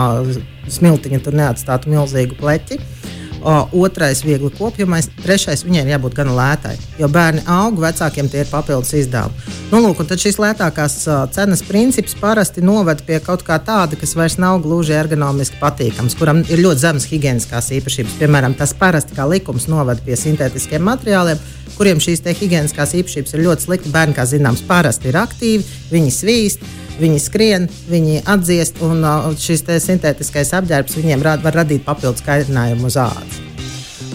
smiltiņa 0.71 1.25
tur 1.27 1.41
neatstātu 1.43 1.91
milzīgu 1.91 2.39
pleķi. 2.39 2.79
Uh, 2.79 2.96
otrais 3.45 4.23
viegli 4.25 4.51
kopjamais, 4.55 5.09
trešais 5.23 5.65
viņai 5.67 5.85
ir 5.85 5.93
jābūt 5.95 6.17
gan 6.17 6.33
lētai, 6.37 6.75
jo 7.01 7.09
bērni 7.13 7.45
aug, 7.51 7.79
vecākiem 7.83 8.31
tie 8.33 8.43
ir 8.45 8.51
papildus 8.51 8.95
izdevumi. 8.97 9.55
Nu, 9.73 9.81
lūk, 9.83 10.01
tad 10.07 10.23
šīs 10.23 10.39
lētākās 10.43 10.97
cenas 11.35 11.63
princips 11.67 12.17
parasti 12.19 12.65
noved 12.65 13.03
pie 13.07 13.21
kaut 13.25 13.43
kā 13.47 13.59
tāda, 13.63 13.99
kas 13.99 14.15
vairs 14.19 14.39
nav 14.43 14.61
gluži 14.65 14.95
ergonomiski 14.97 15.61
patīkams, 15.61 16.17
kuram 16.19 16.43
ir 16.47 16.63
ļoti 16.65 16.85
zemes 16.85 17.09
higiēniskās 17.11 17.73
īpašības. 17.81 18.17
Piemēram, 18.23 18.57
tas 18.59 18.75
parasti 18.79 19.19
kā 19.19 19.27
likums 19.31 19.69
noved 19.71 20.03
pie 20.07 20.17
sintētiskiem 20.19 20.83
materiāliem, 20.87 21.43
kuriem 21.77 22.01
šīs 22.03 22.25
higiēniskās 22.27 22.97
īpašības 23.03 23.37
ir 23.37 23.47
ļoti 23.47 23.69
slikti. 23.69 23.95
Bērni, 23.95 24.17
kā 24.17 24.27
zināms, 24.27 24.65
parasti 24.67 25.11
ir 25.11 25.21
aktīvi, 25.21 25.67
viņi 25.93 26.15
svīst 26.15 26.67
Viņi 26.97 27.19
skrien, 27.21 27.67
viņi 27.91 28.23
atdziest, 28.25 28.81
un 28.85 29.05
uh, 29.05 29.27
šis 29.37 29.67
sintētiskais 29.85 30.55
apģērbs 30.57 30.97
viņiem 30.97 31.25
rād, 31.27 31.43
var 31.45 31.61
radīt 31.61 31.85
papildus 31.85 32.25
kaitinājumu 32.25 32.89
uz 32.89 32.97
ādas. 33.01 33.43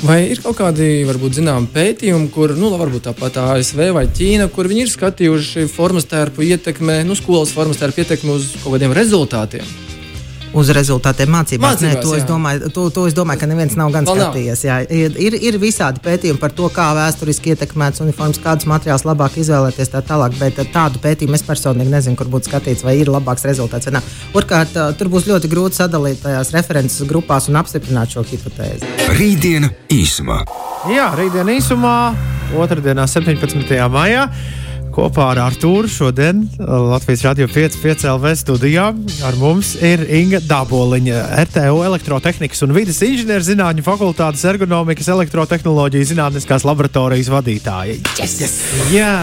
Vai 0.01 0.31
ir 0.33 0.39
kaut 0.41 0.57
kādi, 0.57 1.03
varbūt, 1.05 1.35
zināmi 1.37 1.69
pētījumi, 1.75 2.31
kur, 2.33 2.55
nu, 2.57 2.71
varbūt 2.73 3.05
tāpat 3.11 3.37
ASV 3.37 3.91
vai 3.93 4.07
Ķīna, 4.09 4.47
kur 4.49 4.65
viņi 4.71 4.87
ir 4.87 4.89
skatījuši 4.95 5.67
formas 5.69 6.09
tērpu 6.09 6.41
ietekmi, 6.47 7.03
nu, 7.05 7.13
skolas 7.19 7.53
formas 7.53 7.77
tērpu 7.77 8.01
ietekmi 8.01 8.33
uz 8.33 8.49
kaut 8.63 8.79
kādiem 8.79 8.97
rezultātiem? 8.97 9.90
Uz 10.57 10.71
rezultātiem 10.75 11.31
mācībās. 11.31 11.77
mācībās 11.77 11.95
Nē, 11.95 12.01
to, 12.03 12.13
es 12.17 12.25
domāju, 12.27 12.71
to, 12.75 12.87
to 12.93 13.05
es 13.09 13.15
domāju, 13.17 13.41
ka 13.43 13.49
neviens 13.49 13.75
nav 13.79 13.91
gan 13.93 14.07
Vēl 14.07 14.19
skatījies. 14.19 14.63
Jā, 14.67 14.79
ir, 14.85 15.15
ir, 15.21 15.37
ir 15.49 15.57
visādi 15.61 16.03
pētījumi 16.03 16.41
par 16.41 16.53
to, 16.55 16.67
kā 16.73 16.89
vēsturiski 16.97 17.53
ietekmēts 17.53 18.03
uniformas, 18.03 18.39
kādus 18.43 18.67
materiālus 18.69 19.05
labāk 19.07 19.37
izvēlēties 19.41 19.93
tā 19.93 20.03
tālāk, 20.07 20.35
bet 20.39 20.59
tādu 20.73 21.01
pētījumu 21.03 21.37
es 21.37 21.45
personīgi 21.47 21.93
nezinu, 21.93 22.19
kur 22.19 22.31
būtu 22.31 22.51
skatīts, 22.51 22.85
vai 22.87 22.97
ir 22.99 23.11
labāks 23.11 23.47
rezultāts. 23.47 23.89
Turklāt 24.31 24.75
tur 24.99 25.11
būs 25.11 25.27
ļoti 25.29 25.51
grūti 25.51 25.81
sadalīt 25.81 26.23
tajās 26.23 26.53
references 26.55 27.07
grupās 27.07 27.49
un 27.51 27.59
apstiprināt 27.61 28.15
šo 28.15 28.25
hipotēzi. 28.27 28.89
Rītdiena 29.17 29.71
īsumā. 29.91 30.41
Jā, 30.91 31.11
rītdiena 31.17 31.53
īsumā, 31.59 31.95
otrdienā, 32.57 33.07
17. 33.09 33.77
maijā. 33.91 34.27
Kopā 34.91 35.29
ar 35.31 35.39
Arthuru 35.45 35.87
šodien 35.87 36.41
Latvijas 36.59 37.21
Rādio 37.23 37.45
5,5 37.47 38.03
LV 38.11 38.31
studijā 38.35 38.89
ar 39.23 39.37
mums 39.39 39.69
ir 39.79 40.03
Inga 40.17 40.41
Daboliņa, 40.43 41.21
RTO 41.45 41.77
elektrotehnikas 41.87 42.65
un 42.65 42.73
vidas 42.75 42.99
inženierzinātņu 43.05 43.85
fakultātes 43.85 44.43
ergonomikas 44.51 45.07
elektrotehnoloģiju 45.13 46.09
zinātniskās 46.11 46.65
laboratorijas 46.67 47.31
vadītāja. 47.31 47.95
Yes, 48.19 48.35
yes. 48.43 48.57
Jā, 48.91 49.13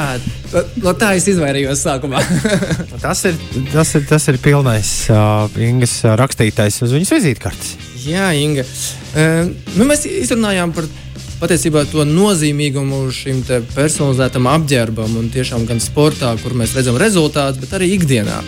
no 0.80 0.94
tā 0.96 1.12
es 1.18 1.28
izvairījos 1.34 1.84
sākumā. 1.84 2.22
tas, 3.04 3.26
ir, 3.28 3.36
tas, 3.74 3.92
ir, 3.98 4.06
tas 4.08 4.28
ir 4.32 4.40
pilnais 4.44 4.94
uh, 5.12 5.60
Ingas 5.68 6.00
rakstītais 6.16 6.80
uz 6.86 6.96
viņas 6.96 7.12
vizītkartes. 7.18 7.76
Jā, 8.08 8.30
Inga. 8.40 8.64
Uh, 9.12 9.52
nu, 9.76 9.84
mēs 9.90 10.08
izrunājām 10.08 10.72
par 10.76 10.88
patiesībā 11.38 11.84
to 11.90 12.04
nozīmīgumu 12.08 13.06
šim 13.14 13.44
personalizētam 13.74 14.48
apģērbam 14.50 15.18
un 15.20 15.28
tiešām 15.32 15.66
gan 15.68 15.80
sportā, 15.82 16.34
kur 16.42 16.56
mēs 16.58 16.74
redzam 16.76 16.98
rezultātus, 17.00 17.60
bet 17.62 17.76
arī 17.78 17.92
ikdienā. 17.96 18.40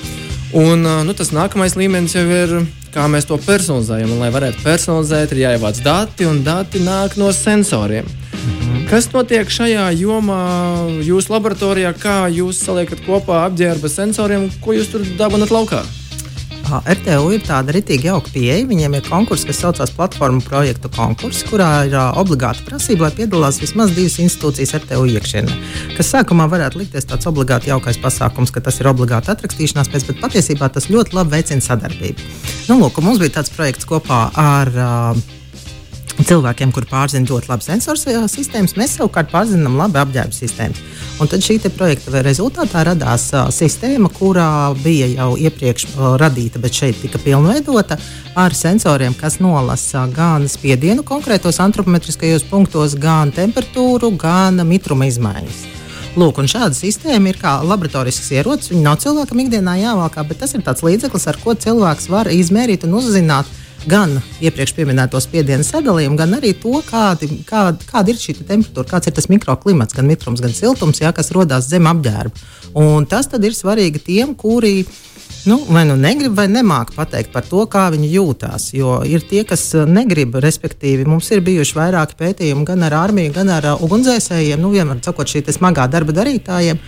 Un, 0.59 0.83
nu, 0.83 1.15
tas 1.15 1.31
nākamais 1.31 1.77
līmenis 1.79 2.17
jau 2.17 2.25
ir, 2.27 2.57
kā 2.91 3.05
mēs 3.11 3.29
to 3.29 3.39
personalizējam. 3.45 4.11
Un, 4.17 4.25
lai 4.25 4.33
varētu 4.35 4.65
personalizēt, 4.65 5.37
ir 5.37 5.45
jāievāc 5.45 5.79
dati, 5.85 6.27
un 6.27 6.43
dati 6.47 6.83
nāk 6.83 7.15
no 7.21 7.31
sensoriem. 7.35 8.09
Mhm. 8.41 8.85
Kas 8.91 9.07
notiek 9.15 9.47
šajā 9.47 9.87
jomā, 10.01 10.43
jūsu 11.07 11.37
laboratorijā? 11.37 11.95
Kā 11.95 12.25
jūs 12.35 12.59
saliekat 12.65 13.05
kopā 13.07 13.45
apģērba 13.47 13.93
sensoriem, 13.93 14.51
ko 14.65 14.75
jūs 14.75 14.91
tur 14.91 15.07
dabūjat 15.19 15.55
laukā? 15.55 15.85
RTU 16.69 17.31
ir 17.35 17.43
tāda 17.47 17.75
ritīgi 17.75 18.09
jauka 18.11 18.31
pieeja. 18.35 18.67
Viņiem 18.69 18.97
ir 18.99 19.07
konkurss, 19.09 19.47
kas 19.49 19.63
saucās 19.63 19.93
Platformu 19.97 20.43
projektu 20.45 20.91
konkurss, 20.95 21.43
kurā 21.49 21.71
ir 21.89 21.97
uh, 21.97 22.13
obligāta 22.21 22.63
prasība, 22.67 23.09
lai 23.09 23.17
piedalās 23.19 23.61
vismaz 23.63 23.95
divas 23.97 24.19
institūcijas 24.23 24.77
RTU 24.83 25.09
iekšienē. 25.17 25.59
Kas 25.97 26.13
sākumā 26.15 26.47
varētu 26.53 26.83
likties 26.83 27.09
tāds 27.11 27.29
obligāti 27.31 27.73
jaukais 27.73 27.99
pasākums, 28.03 28.53
ka 28.55 28.63
tas 28.65 28.81
ir 28.83 28.91
obligāti 28.93 29.33
atrakstīšanās 29.35 29.91
pēc, 29.91 30.07
bet 30.13 30.23
patiesībā 30.23 30.71
tas 30.71 30.91
ļoti 30.93 31.19
labi 31.19 31.39
veicina 31.39 31.65
sadarbību. 31.65 32.31
Nu, 32.71 32.79
lūk, 32.85 33.03
mums 33.05 33.23
bija 33.23 33.41
tāds 33.41 33.53
projekts 33.57 33.89
kopā 33.89 34.29
ar 34.39 34.75
uh, 34.77 35.40
cilvēkiem, 36.27 36.73
kur 36.75 36.87
pārzina 36.91 37.29
ļoti 37.29 37.51
labi 37.51 37.67
sensoru 37.67 38.27
sistēmas, 38.29 38.77
mēs 38.79 38.97
savukārt 38.99 39.31
pārzinām 39.33 39.79
labi 39.79 40.01
apģērba 40.03 40.37
sistēmas. 40.37 40.81
Un 41.21 41.29
tad 41.31 41.45
šī 41.45 41.59
projekta 41.77 42.23
rezultātā 42.25 42.85
radās 42.89 43.27
uh, 43.35 43.49
sistēma, 43.55 44.09
kurā 44.17 44.75
bija 44.83 45.09
jau 45.13 45.35
iepriekš 45.37 45.87
uh, 45.91 46.15
radīta, 46.21 46.63
bet 46.63 46.77
šeit 46.77 47.01
tika 47.03 47.21
pilnveidota 47.23 47.99
ar 48.41 48.57
sensoriem, 48.57 49.15
kas 49.15 49.41
nolasa 49.41 50.07
gan 50.15 50.49
spiedienu 50.49 51.05
konkrētos 51.07 51.61
antropometriskajos 51.61 52.47
punktos, 52.51 52.97
gan 52.97 53.35
temperatūru, 53.37 54.15
gan 54.21 54.65
mitruma 54.67 55.11
izmaiņas. 55.11 55.69
Lūk, 56.19 56.41
šāda 56.51 56.75
sistēma 56.75 57.31
ir 57.31 57.37
kā 57.39 57.61
laboratorisks 57.63 58.33
ierocis. 58.35 58.73
Viņa 58.73 58.83
nav 58.83 58.97
cilvēkam 58.99 59.45
ikdienā 59.45 59.77
jāvalkā, 59.79 60.25
bet 60.27 60.41
tas 60.43 60.57
ir 60.57 60.65
tāds 60.67 60.83
līdzeklis, 60.83 61.29
ar 61.31 61.39
ko 61.39 61.55
cilvēks 61.55 62.09
var 62.11 62.33
izmērīt 62.35 62.89
un 62.89 62.97
uzzināt, 62.99 63.47
gan 63.89 64.17
iepriekš 64.45 64.75
minēto 64.89 65.21
spiedienu 65.23 65.65
sadalījumu, 65.65 66.19
gan 66.19 66.35
arī 66.37 66.53
to, 66.61 66.81
kādi, 66.87 67.31
kāda, 67.49 67.79
kāda 67.89 68.13
ir 68.13 68.21
šī 68.21 68.37
temperatūra, 68.41 68.89
kāds 68.89 69.09
ir 69.09 69.17
tas 69.17 69.31
mikroklimats, 69.33 69.97
gan 69.97 70.09
mitrums, 70.09 70.43
gan 70.45 70.53
siltums, 70.57 71.01
jā, 71.01 71.13
kas 71.17 71.33
rodas 71.37 71.71
zem 71.71 71.89
apģērba. 71.91 72.49
Un 72.81 73.07
tas 73.09 73.31
ir 73.33 73.57
svarīgi 73.57 74.03
tiem, 74.05 74.35
kuri 74.39 74.85
nu, 75.45 75.57
vai 75.69 75.87
nu 75.89 75.97
negrib, 75.97 76.35
vai 76.37 76.47
nemāķi 76.53 76.97
pateikt 76.97 77.33
par 77.33 77.47
to, 77.49 77.65
kā 77.71 77.89
viņi 77.95 78.11
jūtas. 78.13 78.71
Jo 78.77 79.01
ir 79.07 79.25
tie, 79.27 79.45
kas 79.49 79.71
negrib, 79.89 80.37
respektīvi, 80.43 81.07
mums 81.09 81.31
ir 81.33 81.45
bijuši 81.47 81.79
vairāki 81.79 82.19
pētījumi 82.21 82.67
gan 82.69 82.85
ar 82.89 82.99
armiju, 83.07 83.33
gan 83.37 83.53
ar 83.55 83.73
uh, 83.73 83.87
ugunsdzēsējiem, 83.87 84.61
nu, 84.61 84.73
vienmēr 84.75 85.01
sakot, 85.05 85.31
šī 85.31 85.45
smagā 85.57 85.89
darba 85.91 86.15
darītājiem. 86.21 86.83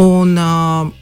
Un, 0.00 0.34
uh, 0.38 0.99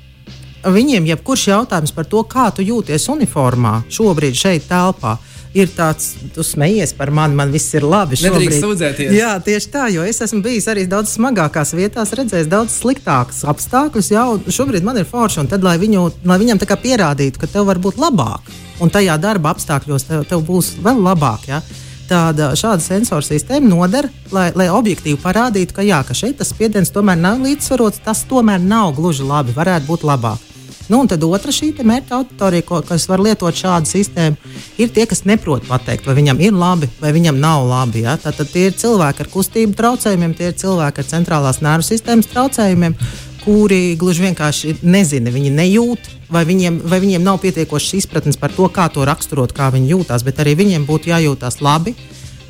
Viņiem 0.66 1.06
jebkurš 1.06 1.48
jautājums 1.52 1.94
par 1.94 2.06
to, 2.10 2.24
kā 2.26 2.48
tu 2.54 2.64
jūties 2.66 3.06
uniformā 3.12 3.82
šobrīd 3.94 4.34
šeit 4.34 4.66
telpā, 4.66 5.16
ir 5.56 5.70
tāds, 5.72 6.10
tu 6.34 6.44
smejies 6.44 6.92
par 6.96 7.12
mani, 7.14 7.36
man 7.38 7.52
viss 7.54 7.74
ir 7.76 7.86
labi. 7.86 8.18
Nedrīkst 8.20 8.64
sūdzēties. 8.64 9.14
Jā, 9.16 9.32
tieši 9.44 9.70
tā, 9.72 9.86
jo 9.94 10.04
es 10.06 10.20
esmu 10.24 10.42
bijis 10.44 10.68
arī 10.70 10.84
daudz 10.90 11.14
smagākās 11.16 11.74
vietās, 11.78 12.12
redzējis 12.18 12.50
daudz 12.50 12.76
sliktākus 12.76 13.44
apstākļus. 13.48 14.12
Jā, 14.12 14.26
šobrīd 14.54 14.86
man 14.86 15.00
ir 15.00 15.08
forši, 15.08 15.42
un 15.44 15.50
tad, 15.50 15.64
lai, 15.66 15.78
viņu, 15.80 16.04
lai 16.28 16.40
viņam 16.42 16.62
pierādītu, 16.68 17.40
ka 17.40 17.50
tev 17.50 17.68
var 17.70 17.80
būt 17.82 17.98
labāk, 18.00 18.50
un 18.82 18.92
tajā 18.92 19.16
darba 19.22 19.54
apstākļos 19.54 20.08
tev, 20.10 20.24
tev 20.28 20.44
būs 20.46 20.76
vēl 20.84 21.00
labāk. 21.06 21.48
Jā. 21.48 21.62
Tāda 22.08 22.54
sensora 22.56 23.20
sistēma 23.24 23.68
noder, 23.68 24.08
lai, 24.32 24.48
lai 24.56 24.70
objektīvi 24.72 25.20
parādītu, 25.20 25.76
ka, 25.76 25.84
jā, 25.84 26.00
ka 26.08 26.16
šeit 26.16 26.38
tas 26.40 26.54
spiediens 26.54 26.92
tomēr 26.94 27.20
nav 27.20 27.42
līdzsvarots, 27.44 28.00
tas 28.04 28.24
tomēr 28.28 28.62
nav 28.64 28.94
gluži 28.96 29.26
labi, 29.28 29.52
varētu 29.56 29.90
būt 29.90 30.06
labāk. 30.08 30.48
Nu, 30.88 31.02
un 31.02 31.08
tad 31.08 31.24
otra 31.26 31.52
šī 31.52 31.74
mērķa 31.84 32.16
auditorija, 32.16 32.64
kas 32.88 33.04
var 33.10 33.20
lietot 33.20 33.52
šādu 33.52 33.90
sistēmu, 33.90 34.38
ir 34.80 34.88
tie, 34.88 35.04
kas 35.04 35.26
neprot 35.28 35.66
pateikt, 35.68 36.08
vai 36.08 36.14
viņam 36.16 36.40
ir 36.40 36.56
labi 36.56 36.88
vai 37.02 37.12
viņam 37.12 37.36
nav 37.42 37.66
labi. 37.68 38.06
Ja? 38.06 38.16
Tātad 38.16 38.48
tie 38.48 38.70
ir 38.70 38.78
cilvēki 38.80 39.26
ar 39.26 39.28
kustību 39.28 39.76
traucējumiem, 39.76 40.32
tie 40.38 40.48
ir 40.48 40.56
cilvēki 40.56 41.04
ar 41.04 41.10
centrālās 41.10 41.60
nervu 41.60 41.84
sistēmas 41.90 42.30
traucējumiem, 42.32 42.96
kuri 43.48 43.96
gluži 43.96 44.26
vienkārši 44.26 44.74
nezina, 44.84 45.32
viņi 45.32 45.54
nejūt, 45.56 46.12
vai 46.28 46.44
viņiem, 46.44 46.82
vai 46.84 47.00
viņiem 47.00 47.24
nav 47.24 47.40
pietiekošas 47.40 48.02
izpratnes 48.02 48.36
par 48.36 48.52
to, 48.52 48.68
kā 48.68 48.90
to 48.92 49.06
raksturot, 49.08 49.54
kā 49.56 49.70
viņi 49.72 49.94
jūtas, 49.94 50.24
bet 50.26 50.42
arī 50.44 50.52
viņiem 50.58 50.84
būtu 50.88 51.14
jājūtas 51.14 51.62
labi 51.64 51.94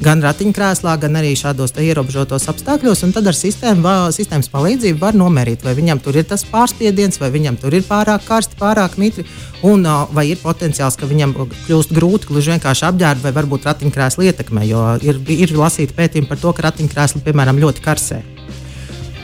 gan 0.03 0.23
ratiņkrēslā, 0.23 0.95
gan 1.03 1.19
arī 1.19 1.33
šādos 1.39 1.75
ierobežotos 1.79 2.49
apstākļos. 2.51 3.03
Tad 3.15 3.31
ar 3.31 3.39
sistēmu, 3.39 3.95
sistēmas 4.15 4.51
palīdzību 4.51 5.03
var 5.03 5.19
nomērīt, 5.19 5.63
vai 5.67 5.75
viņam 5.79 6.03
tur 6.03 6.19
ir 6.19 6.27
tas 6.31 6.47
pārspiediens, 6.47 7.19
vai 7.23 7.31
viņam 7.35 7.59
tur 7.63 7.75
ir 7.79 7.87
pārāk 7.87 8.27
karsti, 8.27 8.59
pārāk 8.59 8.99
mitri, 8.99 9.27
un 9.67 9.87
vai 10.15 10.29
ir 10.33 10.43
potenciāls, 10.43 10.99
ka 10.99 11.11
viņam 11.11 11.35
kļūst 11.67 11.95
grūti 11.95 12.31
gluži 12.31 12.55
vienkārši 12.57 12.89
apģērbt, 12.91 13.27
vai 13.27 13.37
varbūt 13.43 13.71
ratiņkrēsla 13.71 14.31
ietekmē. 14.33 14.67
Jo 14.71 14.89
ir, 15.03 15.23
ir 15.35 15.55
lasīti 15.59 15.99
pētījumi 15.99 16.31
par 16.31 16.43
to, 16.43 16.55
ka 16.55 16.69
ratiņkrēsli, 16.71 17.27
piemēram, 17.27 17.63
ļoti 17.67 17.87
karsē. 17.87 18.23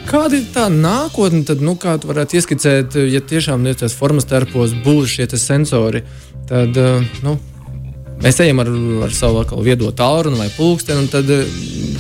Kāda 0.05 0.37
ir 0.37 0.45
tā 0.53 0.69
nākotne, 0.73 1.43
tad, 1.49 1.65
nu, 1.65 1.79
kā 1.81 1.97
varētu 2.03 2.39
ieskicēt, 2.39 2.99
ja 3.09 3.23
tiešām 3.25 3.65
nu, 3.65 3.73
tās 3.79 3.97
formas 3.97 4.27
starpos 4.29 4.77
būs 4.85 5.17
šie 5.17 5.29
sensori? 5.41 6.05
Tad, 6.49 6.77
nu, 7.25 7.39
Mēs 8.23 8.39
ejam 8.41 8.63
ar, 8.63 8.71
ar 9.05 9.15
savu 9.15 9.43
viedo 9.67 9.91
tālruni 9.97 10.39
vai 10.39 10.47
pulksteni, 10.55 11.03
un 11.03 11.11
tad 11.11 11.29
eh, 11.33 11.43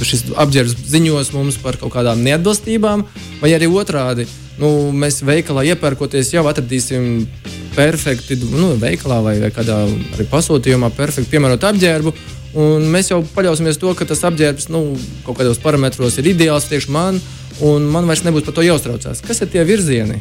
šis 0.05 0.29
apģērbs 0.41 0.87
ziņos 0.93 1.33
mums 1.35 1.59
par 1.63 1.79
kaut 1.81 1.93
kādām 1.97 2.23
neatbilstībām, 2.25 3.03
vai 3.43 3.51
arī 3.57 3.69
otrādi. 3.69 4.29
Nu, 4.61 4.71
mēs 4.95 5.19
veikalā 5.27 5.65
iepērkoties 5.73 6.31
jau 6.37 6.45
atradīsim 6.47 7.27
perfekti, 7.75 8.39
nu, 8.55 8.77
veikalā 8.79 9.19
vai, 9.25 9.35
vai 9.43 9.51
kādā 9.55 9.81
pasūtījumā, 10.31 10.93
perfekti 10.95 11.35
piemērot 11.35 11.67
apģērbu. 11.73 12.15
Un 12.63 12.87
mēs 12.87 13.11
jau 13.11 13.19
paļausimies 13.35 13.81
to, 13.83 13.91
ka 13.99 14.07
tas 14.07 14.23
apģērbs 14.29 14.71
nu, 14.71 14.85
kaut 15.27 15.41
kādos 15.41 15.59
parametros 15.59 16.21
ir 16.23 16.31
ideāls 16.31 16.71
tieši 16.71 16.95
man, 16.95 17.19
un 17.63 17.87
man 17.91 18.09
vairs 18.09 18.25
nebūs 18.27 18.47
par 18.47 18.57
to 18.57 18.65
jāuztraucās. 18.67 19.23
Kas 19.27 19.43
ir 19.45 19.51
tie 19.53 19.63
virzieni? 19.69 20.19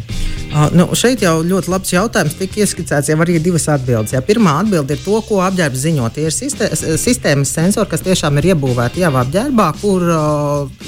Uh, 0.53 0.67
nu, 0.77 0.85
šeit 0.97 1.23
jau 1.25 1.39
ļoti 1.41 1.71
labs 1.73 1.93
jautājums. 1.95 2.35
Tika 2.37 2.61
ieskicēts 2.61 3.09
jau 3.09 3.17
arī 3.25 3.39
divas 3.41 3.65
atbildes. 3.73 4.13
Jā. 4.13 4.21
Pirmā 4.25 4.59
atbilde 4.61 4.93
ir 4.93 5.01
to, 5.01 5.17
ko 5.25 5.41
apģērbs 5.45 5.85
ziņo. 5.87 6.11
Tie 6.13 6.27
ir 6.29 6.35
sistē, 6.35 6.69
sistēmas 7.01 7.55
sensori, 7.55 7.89
kas 7.89 8.05
tiešām 8.05 8.37
ir 8.37 8.51
iebūvēti 8.53 9.01
jau 9.01 9.15
apģērbā, 9.23 9.71
kur 9.81 10.05
uh, 10.13 10.85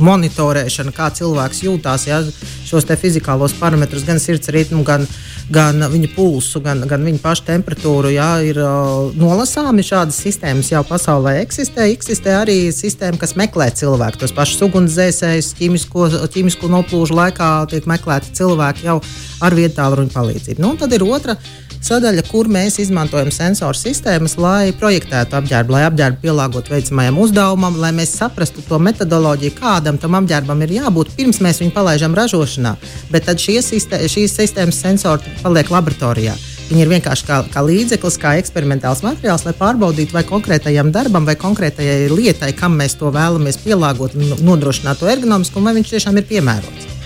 monitorēšana, 0.00 0.92
kā 0.96 1.08
cilvēks 1.16 1.62
jūtās, 1.66 2.06
ja, 2.08 2.20
šos 2.68 2.88
fizikālos 3.00 3.54
parametrus, 3.58 4.04
gan 4.08 4.20
sirds 4.20 4.52
ritmu, 4.52 4.84
gan 4.84 5.06
gan 5.52 5.84
viņa 5.92 6.10
pulsu, 6.14 6.60
gan, 6.64 6.82
gan 6.88 7.04
viņa 7.04 7.20
paša 7.22 7.46
temperatūru. 7.50 8.12
Jā, 8.14 8.30
ir 8.46 8.58
uh, 8.62 9.10
nolasāmi 9.18 9.84
šādas 9.86 10.20
sistēmas 10.24 10.70
jau 10.72 10.82
pasaulē 10.88 11.36
eksistē. 11.42 11.88
Eksistē 11.92 12.36
arī 12.40 12.56
sistēma, 12.74 13.20
kas 13.20 13.36
meklē 13.38 13.68
cilvēku. 13.76 14.22
Tos 14.22 14.34
pašus 14.36 14.64
ugunsdzēsējus, 14.68 15.52
ķīmisko, 15.58 16.08
ķīmisko 16.32 16.72
noplūžu 16.72 17.18
laikā 17.18 17.50
tiek 17.72 17.88
meklēti 17.90 18.32
cilvēki 18.38 18.88
jau 18.88 19.00
ar 19.42 19.58
vietālu 19.58 20.08
palīdzību. 20.12 20.62
Nu, 20.62 20.74
tad 20.80 20.94
ir 20.96 21.04
otra 21.06 21.36
sadaļa, 21.86 22.24
kur 22.30 22.48
mēs 22.52 22.78
izmantojam 22.82 23.32
sensoru 23.34 23.78
sistēmas, 23.78 24.36
lai 24.40 24.72
projektētu 24.78 25.38
apģērbu, 25.38 25.74
lai 25.76 25.82
apģērbu 25.88 26.22
pielāgotu 26.22 26.74
veicamajam 26.74 27.18
uzdevumam, 27.24 27.80
lai 27.82 27.92
mēs 27.96 28.14
saprastu 28.20 28.64
to 28.66 28.78
metodoloģiju, 28.82 29.56
kādam 29.58 29.98
tam 30.02 30.16
apģērbam 30.20 30.64
ir 30.66 30.78
jābūt 30.78 31.12
pirms 31.18 31.42
mēs 31.44 31.62
viņu 31.62 31.74
palaidām 31.74 32.16
ražošanā. 32.18 32.76
Bet 33.12 33.28
tad 33.28 33.42
sistē, 33.42 34.02
šīs 34.08 34.38
sistēmas 34.38 34.80
sensori 34.84 35.36
paliek 35.42 35.70
laboratorijā. 35.72 36.36
Viņi 36.72 36.86
ir 36.86 36.88
vienkārši 36.88 37.26
kā, 37.28 37.38
kā 37.52 37.60
līdzeklis, 37.66 38.16
kā 38.22 38.36
eksperimentāls 38.40 39.02
materiāls, 39.04 39.44
lai 39.44 39.52
pārbaudītu, 39.58 40.14
vai 40.16 40.22
konkrētajam 40.24 40.88
darbam, 40.94 41.26
vai 41.28 41.34
konkrētajai 41.36 42.08
lietai, 42.08 42.54
kam 42.56 42.78
mēs 42.80 42.96
to 43.00 43.12
vēlamies 43.12 43.60
pielāgot 43.60 44.16
nodrošināt 44.16 45.02
to 45.02 45.12
ergonomiskumu, 45.12 45.68
vai 45.68 45.76
viņš 45.82 45.94
tiešām 45.96 46.22
ir 46.22 46.28
piemērots. 46.32 47.01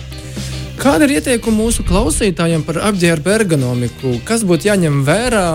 Kāda 0.77 1.07
ir 1.07 1.15
ieteikuma 1.17 1.63
mūsu 1.63 1.81
klausītājiem 1.87 2.61
par 2.67 2.77
apģērba 2.91 3.33
ergonomiku? 3.39 4.19
Kas 4.27 4.43
būtu 4.45 4.69
jāņem 4.69 4.99
vērā? 5.07 5.47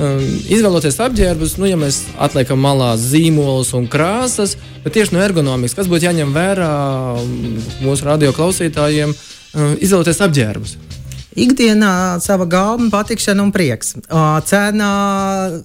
Um, 0.00 0.20
izvēloties 0.46 1.00
apģērbus, 1.02 1.56
nu, 1.58 1.66
ja 1.66 1.76
mēs 1.76 2.04
atliekam 2.22 2.62
malā 2.62 2.92
zīmolus 2.96 3.74
un 3.76 3.88
krāsas, 3.90 4.54
bet 4.84 4.94
tieši 4.94 5.16
no 5.16 5.24
ergonomikas, 5.24 5.74
kas 5.76 5.90
būtu 5.90 6.06
jāņem 6.06 6.30
vērā 6.32 6.70
um, 7.18 7.34
mūsu 7.82 8.06
radio 8.06 8.30
klausītājiem, 8.36 9.12
uh, 9.12 9.74
izvēloties 9.82 10.22
apģērbus? 10.28 10.78
Ikdienā 11.38 12.18
sava 12.18 12.42
gauma, 12.50 12.88
patikšana 12.90 13.44
un 13.44 13.52
prieks. 13.54 13.92
Cena, 14.50 14.88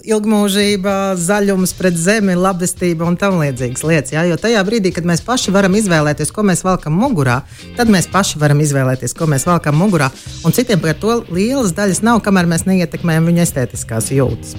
ilgmūžība, 0.06 1.16
zaļums 1.18 1.74
pret 1.74 1.98
zemi, 1.98 2.36
labestība 2.38 3.08
un 3.08 3.18
tam 3.18 3.40
līdzīgas 3.40 3.82
lietas. 3.82 4.14
Ja? 4.14 4.22
Jo 4.30 4.38
tajā 4.38 4.62
brīdī, 4.68 4.94
kad 4.94 5.08
mēs 5.08 5.24
paši 5.26 5.50
varam 5.56 5.74
izvēlēties, 5.74 6.30
ko 6.30 6.46
mēs 6.46 6.62
velkam 6.66 6.94
mugurā, 6.94 7.40
tad 7.74 7.90
mēs 7.90 8.06
paši 8.12 8.38
varam 8.38 8.62
izvēlēties, 8.62 9.16
ko 9.18 9.26
mēs 9.32 9.48
velkam 9.50 9.74
mugurā. 9.82 10.12
Un 10.46 10.54
citiem 10.54 10.78
par 10.78 10.94
to 11.02 11.18
lielas 11.34 11.74
daļas 11.74 12.04
nav, 12.06 12.22
kamēr 12.22 12.46
mēs 12.46 12.68
neietekmējam 12.70 13.26
viņu 13.32 13.46
estētiskās 13.48 14.14
jūtas. 14.14 14.54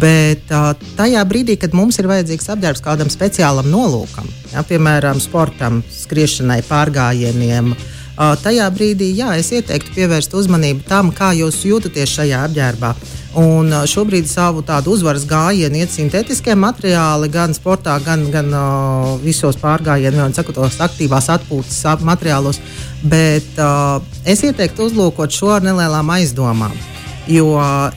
Bet 0.00 0.48
tajā 0.96 1.20
brīdī, 1.28 1.58
kad 1.60 1.76
mums 1.76 2.00
ir 2.00 2.08
vajadzīgs 2.08 2.48
apģērbs 2.54 2.84
kādam 2.84 3.12
speciālam 3.12 3.68
nolūkam, 3.68 4.24
ja, 4.54 4.64
piemēram, 4.64 5.20
sportam, 5.20 5.80
skriešanai, 5.92 6.62
pārgājieniem, 6.68 7.74
uh, 7.76 7.90
tajā 8.16 8.68
brīdī 8.74 9.12
jā, 9.16 9.32
es 9.40 9.52
ieteiktu 9.52 9.94
pievērst 9.96 10.34
uzmanību 10.36 10.84
tam, 10.88 11.10
kā 11.16 11.32
jūs 11.36 11.62
jūtaties 11.64 12.16
šajā 12.18 12.44
apģērbā. 12.48 12.92
Un 13.40 13.72
šobrīd 13.88 14.28
savu 14.28 14.60
tādu 14.60 14.92
uzvaras 14.92 15.24
gājienu 15.24 15.80
iet 15.80 15.92
sintētiskie 15.94 16.52
materiāli, 16.52 17.30
gan 17.32 17.56
sportā, 17.56 17.96
gan, 18.04 18.26
gan 18.34 18.52
uh, 18.52 19.14
visos 19.24 19.56
pārgājienos, 19.56 20.36
jau 20.36 20.52
tos 20.52 20.76
aktīvās 20.84 21.30
atpūtas 21.32 22.04
materiālos. 22.04 22.60
Bet 23.02 23.56
uh, 23.56 24.04
es 24.28 24.44
ieteiktu 24.44 24.90
uzlūkot 24.90 25.32
šo 25.32 25.54
ar 25.56 25.64
nelielām 25.64 26.12
aizdomām. 26.12 26.91
Jo, 27.30 27.52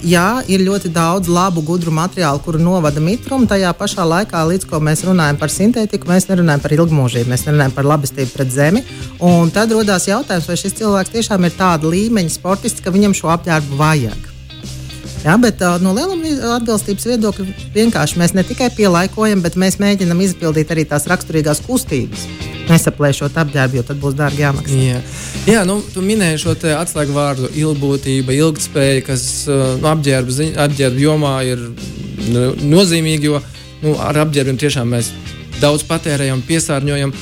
jā, 0.05 0.43
ir 0.45 0.61
ļoti 0.61 0.91
daudz 0.93 1.31
labu, 1.33 1.63
gudru 1.65 1.89
materiālu, 1.89 2.37
kuru 2.45 2.59
novada 2.61 3.01
mitrumu. 3.01 3.47
Tajā 3.49 3.71
pašā 3.73 4.05
laikā, 4.05 4.43
līdz 4.51 4.67
ko 4.69 4.77
mēs 4.85 5.01
runājam 5.07 5.39
par 5.41 5.49
sintētiku, 5.49 6.11
mēs 6.11 6.29
nerunājam 6.29 6.61
par 6.61 6.75
ilgmūžību, 6.77 7.31
mēs 7.33 7.47
nerunājam 7.47 7.73
par 7.73 7.89
labestību 7.89 8.35
pret 8.35 8.53
zemi. 8.53 8.85
Un 9.25 9.49
tad 9.55 9.73
rodas 9.73 10.05
jautājums, 10.05 10.45
vai 10.45 10.59
šis 10.61 10.77
cilvēks 10.77 11.15
tiešām 11.17 11.49
ir 11.49 11.57
tāda 11.57 11.89
līmeņa 11.89 12.37
sportists, 12.37 12.85
ka 12.85 12.93
viņam 12.93 13.17
šo 13.17 13.33
apģērbu 13.33 13.81
vajag. 13.81 14.31
Jā, 15.25 15.39
bet 15.41 15.61
no 15.81 15.95
lieluma 15.97 16.53
atbilstības 16.59 17.09
viedokļa 17.09 17.47
vienkārši 17.73 18.21
mēs 18.21 18.37
ne 18.37 18.45
tikai 18.45 18.69
pielāgojam, 18.77 19.41
bet 19.41 19.57
mēs 19.57 19.81
mēģinām 19.81 20.21
izpildīt 20.21 20.69
arī 20.69 20.85
tās 20.85 21.09
raksturīgās 21.09 21.65
kustības 21.65 22.44
nesaplēšot 22.69 23.37
apģērbu, 23.41 23.79
jo 23.79 23.83
tad 23.87 23.99
būs 24.01 24.15
dārgi 24.17 24.43
jāmaksā. 24.43 24.79
Jā, 24.79 25.01
Jā 25.49 25.63
nu, 25.67 25.77
tu 25.93 26.03
minēji 26.05 26.41
šo 26.45 26.55
atslēgu 26.75 27.15
vārdu 27.15 27.51
ilgbūtība, 27.53 28.35
ilgspēja, 28.35 29.03
kas 29.05 29.27
nu, 29.47 29.89
apģērba, 29.91 30.49
apģērba 30.65 31.03
jomā 31.03 31.35
ir 31.47 31.63
nu, 32.31 32.47
nozīmīga, 32.75 33.31
jo 33.31 33.41
nu, 33.83 33.95
ar 34.01 34.23
apģērbiem 34.25 34.59
tiešām 34.61 34.93
mēs 34.95 35.11
daudz 35.61 35.85
patērējam, 35.87 36.43
piesārņojam. 36.47 37.13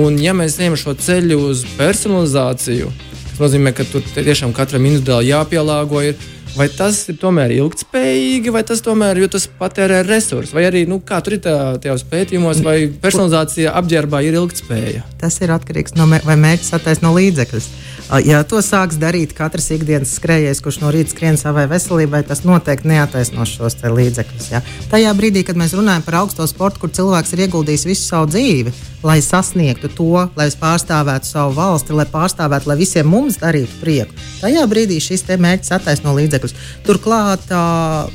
Un, 0.00 0.16
ja 0.22 0.32
mēs 0.36 0.56
ejam 0.62 0.76
šo 0.80 0.94
ceļu 0.96 1.36
uz 1.50 1.66
personalizāciju, 1.76 2.88
tas 3.26 3.40
nozīmē, 3.42 3.74
ka 3.76 3.84
tur 3.88 4.04
tiešām 4.14 4.54
katram 4.56 4.86
individuāli 4.88 5.32
jāpielāgo. 5.32 6.00
Ir, 6.08 6.30
Vai 6.52 6.66
tas 6.68 6.98
ir 7.08 7.16
tomēr 7.16 7.54
ilgspējīgi, 7.54 8.52
vai 8.52 8.60
tas 8.68 8.82
tomēr 8.84 9.16
tas 9.32 9.46
patērē 9.58 10.02
resursus, 10.04 10.52
vai 10.52 10.66
arī 10.68 10.82
nu, 10.88 10.98
kā 11.00 11.22
tur 11.24 11.38
ir 11.38 11.40
tajos 11.42 12.04
pētījumos, 12.10 12.60
vai 12.66 12.76
personalizācija 13.02 13.72
apģērbā 13.80 14.20
ir 14.26 14.36
ilgspēja? 14.36 15.06
Tas 15.22 15.40
ir 15.40 15.54
atkarīgs 15.54 15.96
no 15.96 16.04
mē, 16.10 16.20
mērķa 16.28 16.76
attaisno 16.76 17.14
līdzekļus. 17.16 17.70
Ja 18.20 18.42
to 18.44 18.58
sāks 18.60 18.98
darīt 19.00 19.30
katrs 19.32 19.70
ikdienas 19.72 20.10
skrejējs, 20.18 20.60
kurš 20.60 20.82
no 20.82 20.90
rīta 20.92 21.14
skrien 21.14 21.38
savai 21.40 21.64
veselībai, 21.70 22.20
tas 22.28 22.42
noteikti 22.44 22.90
neataisnos 22.90 23.54
šos 23.56 23.78
līdzekļus. 23.80 24.48
Ja. 24.52 24.60
Tajā 24.92 25.14
brīdī, 25.16 25.46
kad 25.48 25.56
mēs 25.56 25.72
runājam 25.72 26.04
par 26.04 26.18
augsto 26.20 26.44
sportu, 26.50 26.82
kur 26.82 26.92
cilvēks 26.92 27.32
ir 27.32 27.46
ieguldījis 27.46 27.86
visu 27.88 28.04
savu 28.04 28.28
dzīvi, 28.28 28.74
lai 29.02 29.16
sasniegtu 29.24 29.88
to, 29.96 30.26
lai 30.36 30.48
pārstāvētu 30.60 31.30
savu 31.30 31.56
valsti, 31.56 31.96
lai 31.96 32.04
pārstāvētu, 32.10 32.68
lai 32.68 32.76
visiem 32.82 33.08
mums 33.08 33.40
darītu 33.40 33.80
prieku, 33.80 34.14
tajā 34.42 34.66
brīdī 34.68 35.00
šis 35.02 35.24
mērķis 35.32 35.72
attaisno 35.78 36.12
līdzekļus. 36.18 36.54
Turklāt 36.84 37.48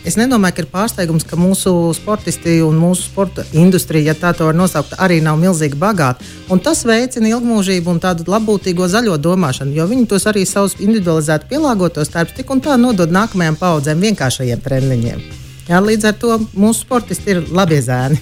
es 0.07 0.19
nedomāju, 0.19 0.59
ka 0.59 0.63
ir 0.63 0.69
pārsteigums, 0.71 1.25
ka 1.27 1.39
mūsu 1.41 1.73
sportisti 1.97 2.59
un 2.63 2.77
mūsu 2.79 3.09
sporta 3.09 3.47
industrija, 3.57 4.13
ja 4.13 4.15
tā 4.15 4.35
to 4.37 4.45
var 4.47 4.55
nosaukt, 4.55 4.93
arī 5.01 5.19
nav 5.25 5.41
milzīgi 5.41 5.79
bagāti. 5.79 6.27
Un 6.53 6.61
tas 6.63 6.85
veicina 6.87 7.33
ilgmūžību 7.33 7.91
un 7.91 7.99
tādu 8.03 8.29
labbūtīgo 8.29 8.87
zaļo 8.87 9.17
domāšanu 9.19 9.75
jo 9.75 9.86
viņi 9.89 10.07
tos 10.11 10.25
arī 10.29 10.45
savus 10.47 10.77
individualizēti 10.79 11.49
pielāgotos 11.51 12.11
darbus 12.13 12.35
tik 12.37 12.51
un 12.53 12.61
tā 12.63 12.77
nodod 12.79 13.11
nākamajām 13.13 13.57
paudzēm 13.59 14.03
vienkāršajiem 14.05 14.63
treniņiem. 14.63 15.21
Jā, 15.67 15.81
līdz 15.83 16.09
ar 16.09 16.17
to 16.21 16.37
mūsu 16.53 16.85
sportisti 16.85 17.33
ir 17.33 17.43
labi 17.51 17.79
zēni. 17.83 18.19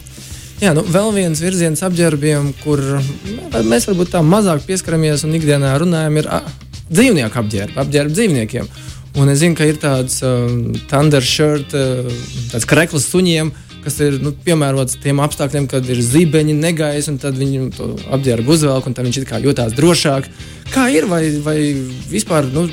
Jā, 0.62 0.72
nu, 0.78 0.86
vēl 0.88 1.12
viens 1.18 1.42
virziens 1.44 1.84
apģērbiem, 1.84 2.54
kur 2.64 2.82
mēs 3.68 3.90
varbūt 3.90 4.14
tā 4.14 4.24
mazāk 4.24 4.64
pieskaramies 4.66 5.26
un 5.28 5.36
ikdienā 5.36 5.74
runājam, 5.82 6.22
ir 6.22 6.30
dzīvnieku 6.88 7.42
apģērbi, 7.42 7.80
apģērbi 7.84 8.16
dzīvniekiem. 8.16 8.72
Un 9.20 9.32
es 9.32 9.42
zinu, 9.44 9.56
ka 9.56 9.68
ir 9.68 9.78
tāds 9.80 10.18
um, 10.28 10.74
thundershirt, 10.90 11.76
uh, 11.76 12.08
tāds 12.52 12.68
krekls 12.68 13.06
suņiem, 13.12 13.52
uh, 13.52 13.65
kas 13.86 14.00
ir 14.04 14.18
nu, 14.24 14.34
piemērots 14.46 15.00
tiem 15.04 15.22
apstākļiem, 15.24 15.70
kad 15.72 15.88
ir 15.90 16.02
zibeņi, 16.04 16.58
negaisa, 16.58 17.14
un 17.14 17.22
tad 17.22 17.38
viņi 17.40 17.70
to 17.78 17.94
apģērbu 18.18 18.54
uzvelk, 18.58 18.90
un 18.90 18.98
viņš 19.08 19.22
jūtas 19.46 19.78
drošāk. 19.78 20.30
Kā 20.74 20.90
ir, 20.94 21.08
vai, 21.12 21.24
vai 21.46 21.58
vispār 22.10 22.50
nu, 22.54 22.68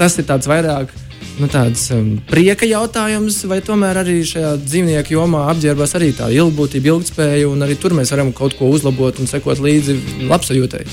tas 0.00 0.18
ir 0.18 0.28
tāds 0.28 0.50
vairāk? 0.50 0.92
Nu, 1.36 1.50
tāds 1.52 1.82
um, 1.92 2.14
prieka 2.30 2.64
jautājums, 2.64 3.42
vai 3.48 3.58
tomēr 3.64 3.98
arī 4.00 4.22
šajā 4.24 4.54
dzīvnieku 4.62 5.12
jomā 5.18 5.42
apģērbās 5.52 5.92
arī 5.98 6.14
tā 6.16 6.30
ilgbūtība, 6.32 6.94
ilgspēja, 6.94 7.50
un 7.50 7.66
arī 7.66 7.76
tur 7.80 7.92
mēs 7.96 8.14
varam 8.14 8.32
kaut 8.36 8.56
ko 8.56 8.70
uzlabot 8.72 9.20
un 9.20 9.28
sekot 9.28 9.60
līdzi 9.60 9.98
labsajūtai. 10.30 10.86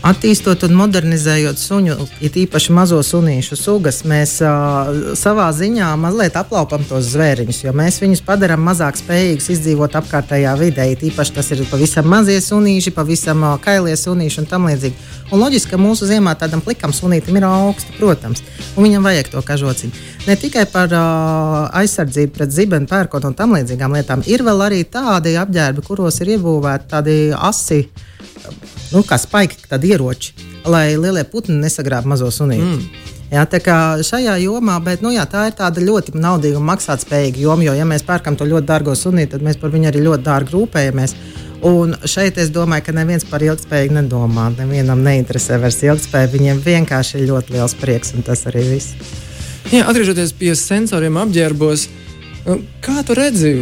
Attīstot 0.00 0.62
un 0.64 0.72
modernizējot 0.78 1.58
suņu, 1.60 1.94
it 2.24 2.36
īpaši 2.40 2.72
mazo 2.72 3.02
sunīšu 3.04 3.56
sugas, 3.60 3.98
mēs 4.08 4.38
uh, 4.40 5.12
savā 5.18 5.50
ziņā 5.52 5.90
mazliet 6.00 6.38
aplaupam 6.40 6.86
tos 6.88 7.10
zvēriņus, 7.12 7.58
jo 7.66 7.74
mēs 7.76 7.98
viņus 8.00 8.24
padarām 8.24 8.64
mazāk 8.64 8.96
spējīgus 8.96 9.50
izdzīvot 9.52 9.98
apkārtējā 10.00 10.54
vidē. 10.56 10.88
It 10.94 11.04
īpaši 11.04 11.36
tas 11.36 11.52
ir 11.52 11.60
pavisam 11.68 12.08
mazie 12.08 12.38
sunīši, 12.40 12.94
pavisam 12.96 13.44
uh, 13.44 13.58
kailie 13.60 13.92
sunīši 14.00 14.40
un 14.40 14.48
tam 14.48 14.70
līdzīgi. 14.70 14.96
Un 15.34 15.44
loģiski, 15.44 15.74
ka 15.74 15.84
mūsu 15.84 16.08
ziemā 16.08 16.32
tādam 16.40 16.64
plikam 16.64 16.96
sunītam 16.96 17.36
ir 17.36 17.50
augsts, 17.50 17.92
protams, 18.00 18.40
un 18.72 18.88
viņam 18.88 19.04
vajag 19.04 19.32
to 19.36 19.44
kažociņu. 19.52 20.04
Ne 20.24 20.40
tikai 20.40 20.64
par 20.72 20.88
uh, 20.96 21.68
aizsardzību 21.76 22.38
pret 22.40 22.56
zibeni, 22.56 22.88
pērkonu 22.88 23.34
un 23.34 23.36
tam 23.36 23.52
līdzīgām 23.58 24.00
lietām, 24.00 24.24
ir 24.24 24.48
vēl 24.48 24.64
arī 24.64 24.80
tādi 24.88 25.36
apģērbi, 25.44 25.84
kuros 25.84 26.24
ir 26.24 26.38
iebūvēti 26.38 26.94
tādi 26.96 27.24
asi 27.36 27.84
nu, 28.94 29.04
kā 29.06 29.18
spaiki, 29.20 29.62
tādi 29.70 29.94
ieroči, 29.94 30.34
lai 30.68 30.92
lielie 30.98 31.24
putni 31.28 31.58
nesagrābtu 31.62 32.10
mazo 32.10 32.30
sunīti. 32.34 32.66
Mm. 32.66 33.08
Jā, 33.30 33.44
tā 33.46 33.60
kā 33.62 33.76
šajā 34.02 34.32
jomā, 34.42 34.80
bet 34.82 35.04
nu, 35.04 35.12
jā, 35.14 35.22
tā 35.30 35.44
ir 35.46 35.54
tāda 35.58 35.82
ļoti 35.84 36.16
naudīga 36.18 36.58
un 36.58 36.66
maksātspējīga 36.66 37.44
joma. 37.44 37.62
Jo, 37.68 37.76
ja 37.78 37.86
mēs 37.86 38.02
pērkam 38.02 38.34
to 38.34 38.48
ļoti 38.48 38.66
dārgo 38.66 38.96
sunīti, 38.98 39.36
tad 39.36 39.44
mēs 39.46 39.60
par 39.60 39.70
viņu 39.70 39.86
arī 39.92 40.02
ļoti 40.08 40.26
dārgi 40.26 40.56
rūpējamies. 40.56 41.14
Un 41.70 41.94
šeit 42.08 42.40
es 42.42 42.50
domāju, 42.50 42.88
ka 42.88 42.94
neviens 42.96 43.26
par 43.28 43.44
ilgspēju 43.46 43.94
nedomā. 43.94 44.48
Nevienam 44.58 45.04
neinteresē 45.06 45.60
vairs 45.62 45.78
ilgspēja. 45.84 46.32
Viņiem 46.32 46.62
vienkārši 46.64 47.20
ir 47.20 47.28
ļoti 47.30 47.54
liels 47.54 47.76
prieks, 47.78 48.16
un 48.16 48.26
tas 48.26 48.42
arī 48.50 48.64
viss. 48.72 48.96
Jā, 49.70 49.84
atgriežoties 49.86 50.32
pie 50.34 50.54
sensoriem 50.58 51.20
apģērbos, 51.20 51.86
kā 52.84 53.02
tu 53.06 53.16
redzi, 53.16 53.52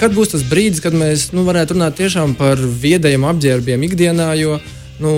kad 0.00 0.14
būs 0.14 0.34
tas 0.34 0.44
brīdis, 0.46 0.82
kad 0.84 0.94
mēs 0.96 1.30
nu, 1.34 1.44
varētu 1.48 1.76
runāt 1.76 1.98
tiešām 1.98 2.36
par 2.38 2.60
viedajiem 2.60 3.26
apģērbiem 3.26 3.86
ikdienā, 3.88 4.30
jo 4.40 4.58
nu, 5.02 5.14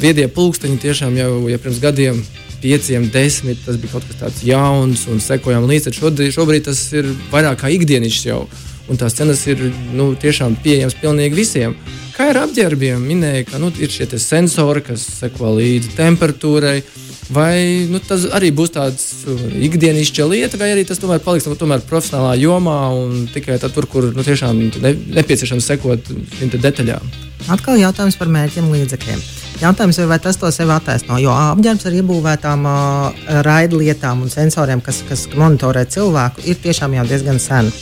viedie 0.00 0.26
pulksteņi 0.32 0.80
tiešām 0.82 1.18
jau 1.20 1.30
ja 1.52 1.60
pirms 1.60 1.82
gadiem. 1.82 2.24
Pieciem, 2.64 3.10
desmit, 3.12 3.58
tas 3.66 3.76
bija 3.76 3.92
kaut 3.92 4.06
kas 4.08 4.16
tāds 4.22 4.44
jauns 4.46 5.02
un 5.12 5.18
sekojām 5.20 5.66
līdzi. 5.68 5.92
Šobrīd, 5.98 6.32
šobrīd 6.32 6.64
tas 6.64 6.80
ir 6.96 7.10
vairāk 7.28 7.60
kā 7.60 7.68
ikdienišķs 7.74 8.24
jau. 8.30 8.46
Un 8.88 9.00
tās 9.00 9.16
cenas 9.18 9.42
ir 9.44 9.60
nu, 9.92 10.14
tiešām 10.16 10.56
pieejamas 10.64 10.96
pilnīgi 10.96 11.36
visiem. 11.36 11.76
Kā 12.16 12.30
ar 12.32 12.40
apģērbiem? 12.46 13.04
Minēja, 13.04 13.44
ka 13.50 13.60
nu, 13.60 13.68
ir 13.76 13.92
šie 13.92 14.08
sensori, 14.16 14.80
kas 14.86 15.04
seko 15.20 15.52
līdzi 15.58 15.92
temperatūrai. 15.98 16.78
Uh, 16.80 17.03
Vai 17.32 17.86
nu, 17.88 18.00
tas 18.04 18.26
arī 18.36 18.50
būs 18.52 18.74
tāds 18.74 19.04
uh, 19.24 19.44
ikdienišķa 19.64 20.26
lieta, 20.28 20.58
vai 20.60 20.74
arī 20.74 20.82
tas 20.84 21.00
tomēr 21.00 21.22
paliks 21.24 21.46
tomēr 21.48 21.84
profesionālā 21.88 22.34
jomā 22.36 22.76
un 22.92 23.24
tikai 23.32 23.56
tad, 23.62 23.72
tur, 23.72 23.88
kur 23.88 24.10
nu, 24.12 24.24
tiešām 24.26 24.60
ne, 24.84 24.92
nepieciešams 25.20 25.70
sekot 25.72 26.10
šīm 26.36 26.52
detaļām? 26.52 27.14
Atkal 27.54 27.80
jautājums 27.80 28.18
par 28.20 28.28
mērķiem 28.32 28.68
līdzekļiem. 28.72 29.24
Jautājums 29.62 29.98
ir, 30.00 30.08
vai 30.10 30.18
tas 30.20 30.36
to 30.40 30.50
sev 30.52 30.72
attaisno, 30.74 31.16
jo 31.22 31.32
apģērbs 31.32 31.88
ar 31.88 31.96
iebūvētām 32.00 32.68
uh, 32.68 33.24
raidlietām 33.46 34.26
un 34.26 34.32
sensoriem, 34.32 34.84
kas, 34.84 35.00
kas 35.08 35.24
monitorē 35.32 35.86
cilvēku, 35.88 36.44
ir 36.44 36.60
tiešām 36.60 36.98
jau 36.98 37.08
diezgan 37.08 37.40
sen. 37.40 37.72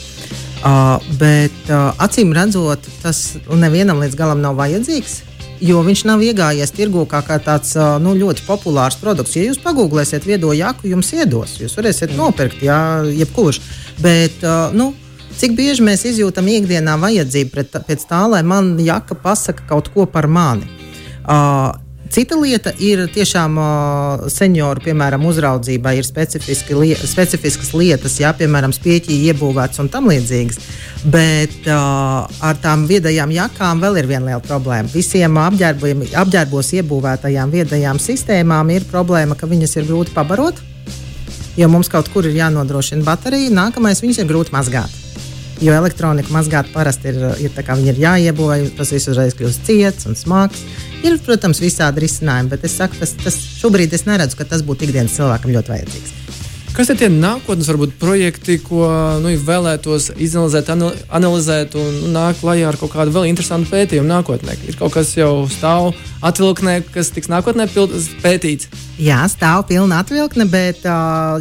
Uh, 0.63 0.95
bet 1.19 1.67
uh, 1.67 1.91
acīm 1.99 2.31
redzot, 2.35 2.87
tas 3.03 3.33
nevienam 3.51 3.99
līdz 3.99 4.15
galam 4.15 4.39
nav 4.43 4.55
vajadzīgs 4.61 5.19
jo 5.63 5.83
viņš 5.85 6.03
nav 6.09 6.23
iegājies 6.23 6.73
tirgū 6.75 7.05
kā, 7.09 7.21
kā 7.25 7.39
tāds 7.43 7.75
nu, 8.03 8.15
ļoti 8.19 8.43
populārs 8.47 8.99
produkts. 8.99 9.37
Ja 9.37 9.47
jūs 9.47 9.61
pagūglēsiet 9.63 10.27
viedo 10.27 10.51
jaku, 10.55 10.89
jums 10.91 11.13
iedos, 11.15 11.57
jūs 11.61 11.77
varēsiet 11.79 12.17
nopirkt, 12.17 12.63
jā, 12.65 12.81
jebkurš. 13.23 13.61
Bet, 14.03 14.43
nu, 14.75 14.93
Cik 15.33 15.55
bieži 15.57 15.81
mēs 15.81 16.03
izjūtam 16.05 16.45
ikdienā 16.51 16.93
vajadzību 17.01 17.53
pret, 17.55 17.77
pēc 17.87 18.03
tā, 18.05 18.19
lai 18.29 18.43
man 18.45 18.75
jaka 18.77 19.17
pasaka 19.17 19.65
kaut 19.69 19.89
ko 19.93 20.05
par 20.05 20.27
mani? 20.29 20.67
Uh, 21.23 21.71
Cita 22.13 22.37
lieta 22.37 22.69
ir 22.77 22.99
tiešām 23.09 23.55
senioru, 24.29 24.83
piemēram, 24.85 25.23
uzraudzībai 25.25 25.95
ir 25.97 26.05
li 26.05 26.91
specifiskas 26.93 27.71
lietas, 27.73 28.19
jā, 28.21 28.29
piemēram, 28.37 28.69
spieķī 28.75 29.17
iebūvēts 29.31 29.81
un 29.81 29.89
tam 29.89 30.11
līdzīgas. 30.11 30.59
Bet 31.09 31.65
uh, 31.65 32.29
ar 32.45 32.61
tām 32.61 32.85
viedajām 32.85 33.33
jakām 33.33 33.81
vēl 33.81 33.97
ir 34.03 34.11
viena 34.11 34.27
liela 34.27 34.45
problēma. 34.45 34.93
Visiem 34.93 35.41
apģērbos 35.41 36.71
iebūvētajām 36.77 37.57
viedajām 37.57 37.97
sistēmām 38.05 38.69
ir 38.77 38.85
problēma, 38.93 39.33
ka 39.33 39.49
viņas 39.49 39.77
ir 39.81 39.89
grūti 39.89 40.13
pabarot. 40.13 40.61
Jo 41.57 41.65
mums 41.73 41.89
kaut 41.89 42.13
kur 42.13 42.29
ir 42.29 42.37
jānodrošina 42.37 43.01
baterija, 43.09 43.49
nākamais 43.57 44.05
viņas 44.05 44.21
ir 44.21 44.29
grūti 44.29 44.53
mazgāt. 44.53 45.01
Jo 45.65 45.73
elektronika 45.81 46.29
mazgāt 46.33 46.69
parasti 46.77 47.09
ir, 47.09 47.21
ir, 47.41 47.61
ir 47.89 48.05
jāiebūvē, 48.05 48.65
tas 48.77 48.93
viss 48.93 49.09
uzreiz 49.09 49.33
kļūst 49.33 49.65
ciets 49.65 50.05
un 50.05 50.19
smags. 50.19 50.61
Ir, 51.03 51.17
protams, 51.25 51.59
visādi 51.59 52.05
risinājumi, 52.05 52.53
bet 52.53 52.63
es 52.63 52.77
saku, 52.79 52.95
tas, 53.01 53.11
tas 53.19 53.39
šobrīd 53.59 53.91
es 53.95 54.07
neredzu, 54.07 54.39
ka 54.39 54.47
tas 54.47 54.63
būtu 54.63 54.87
ikdienas 54.87 55.17
cilvēkam 55.19 55.51
ļoti 55.51 55.73
vajadzīgs. 55.75 56.19
Kas 56.73 56.89
ir 56.89 56.97
tie 56.97 57.05
nākotnes 57.11 57.67
varbūt, 57.69 57.91
projekti, 58.01 58.55
ko 58.65 58.87
nu, 59.21 59.29
vēlētos 59.45 60.07
izanalizēt, 60.17 60.71
analizēt 61.13 61.75
un 61.77 61.99
nu, 61.99 62.07
nākt 62.15 62.39
klajā 62.39 62.71
ar 62.71 62.79
kaut 62.81 62.89
kādu 62.95 63.13
vēl 63.13 63.27
interesantu 63.29 63.69
pētījumu 63.69 64.09
nākotnē? 64.09 64.55
Ir 64.65 64.79
kaut 64.79 64.95
kas 64.95 65.11
jau 65.13 65.43
stāv 65.53 65.91
atvilknē, 66.25 66.79
kas 66.95 67.11
tiks 67.13 67.29
nākotnē 67.29 67.67
pētīts? 68.23 68.71
Jā, 68.97 69.19
stāv 69.29 69.67
pilna 69.69 69.99
atvilkne, 70.01 70.47
bet, 70.49 70.81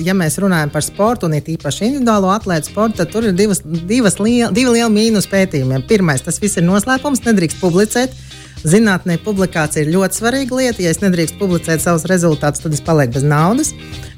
ja 0.04 0.18
mēs 0.18 0.36
runājam 0.42 0.74
par 0.74 0.84
sportu 0.84 1.30
un 1.30 1.38
it 1.38 1.48
īpaši 1.54 1.88
individuālo 1.88 2.28
atlētu 2.34 2.68
sportu, 2.68 3.00
tad 3.00 3.14
tur 3.14 3.30
ir 3.30 3.38
divas, 3.38 3.64
divas 3.64 4.20
liel, 4.20 4.52
divi 4.52 4.76
lieli 4.76 4.92
mīnus 4.92 5.30
pētījumiem. 5.32 5.88
Pirmais, 5.88 6.26
tas 6.28 6.42
viss 6.44 6.60
ir 6.60 6.68
noslēpums, 6.68 7.24
nedrīkst 7.24 7.62
publicēt. 7.62 8.12
Zinātnē 8.62 9.16
publikācija 9.24 9.82
ir 9.82 9.90
ļoti 9.96 10.18
svarīga 10.20 10.58
lieta. 10.60 10.82
Ja 10.84 10.92
es 10.94 11.00
nedrīkstu 11.02 11.40
publicēt 11.40 11.82
savus 11.82 12.06
rezultātus, 12.10 12.62
tad 12.62 12.76
es 12.76 12.82
palieku 12.84 13.16
bez 13.16 13.26
naudas. 13.26 13.72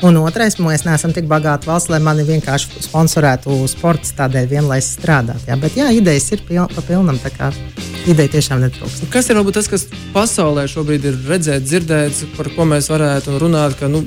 Un 0.05 0.19
otrais, 0.21 0.59
mēs 0.61 0.85
neesam 0.85 1.15
tik 1.17 1.29
bagāti 1.31 1.71
valsts, 1.71 1.89
lai 1.93 2.01
mani 2.05 2.27
vienkārši 2.29 2.85
sponsorētu 2.85 3.57
sports 3.73 4.13
tādēļ, 4.19 4.51
vien, 4.51 4.69
lai 4.69 4.83
es 4.83 4.93
strādātu. 4.99 5.49
Jā. 5.49 5.57
Bet 5.61 5.79
jā, 5.81 5.89
idejas 5.97 6.29
ir 6.37 6.45
pil 6.45 6.69
pa 6.75 6.85
pilnam. 6.85 7.21
Ideja 8.05 8.35
tiešām 8.37 8.61
netrūkst. 8.67 9.09
Kas 9.13 9.31
ir 9.31 9.41
varbūt 9.41 9.57
tas, 9.63 9.71
kas 9.71 9.87
pasaulē 10.13 10.67
šobrīd 10.69 11.09
ir 11.09 11.21
redzēts, 11.25 11.65
dzirdēts, 11.71 12.25
par 12.37 12.53
ko 12.53 12.69
mēs 12.69 12.91
varētu 12.93 13.39
runāt? 13.41 13.79
Ka, 13.81 13.89
nu, 13.89 14.05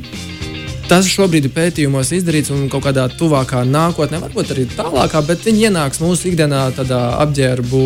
Tas 0.87 1.03
šobrīd 1.11 1.49
ir 1.49 1.51
pētījumos 1.51 2.13
izdarīts 2.15 2.47
un 2.55 2.69
kaut 2.71 2.85
kādā 2.85 3.09
tuvākā 3.11 3.65
nākotnē, 3.67 4.21
varbūt 4.23 4.53
arī 4.53 4.63
tālākā, 4.71 5.19
bet 5.27 5.43
viņi 5.43 5.65
ienāks 5.67 5.99
mūsu 5.99 6.29
ikdienā, 6.29 6.61
tādā 6.77 7.01
apģērbu 7.25 7.81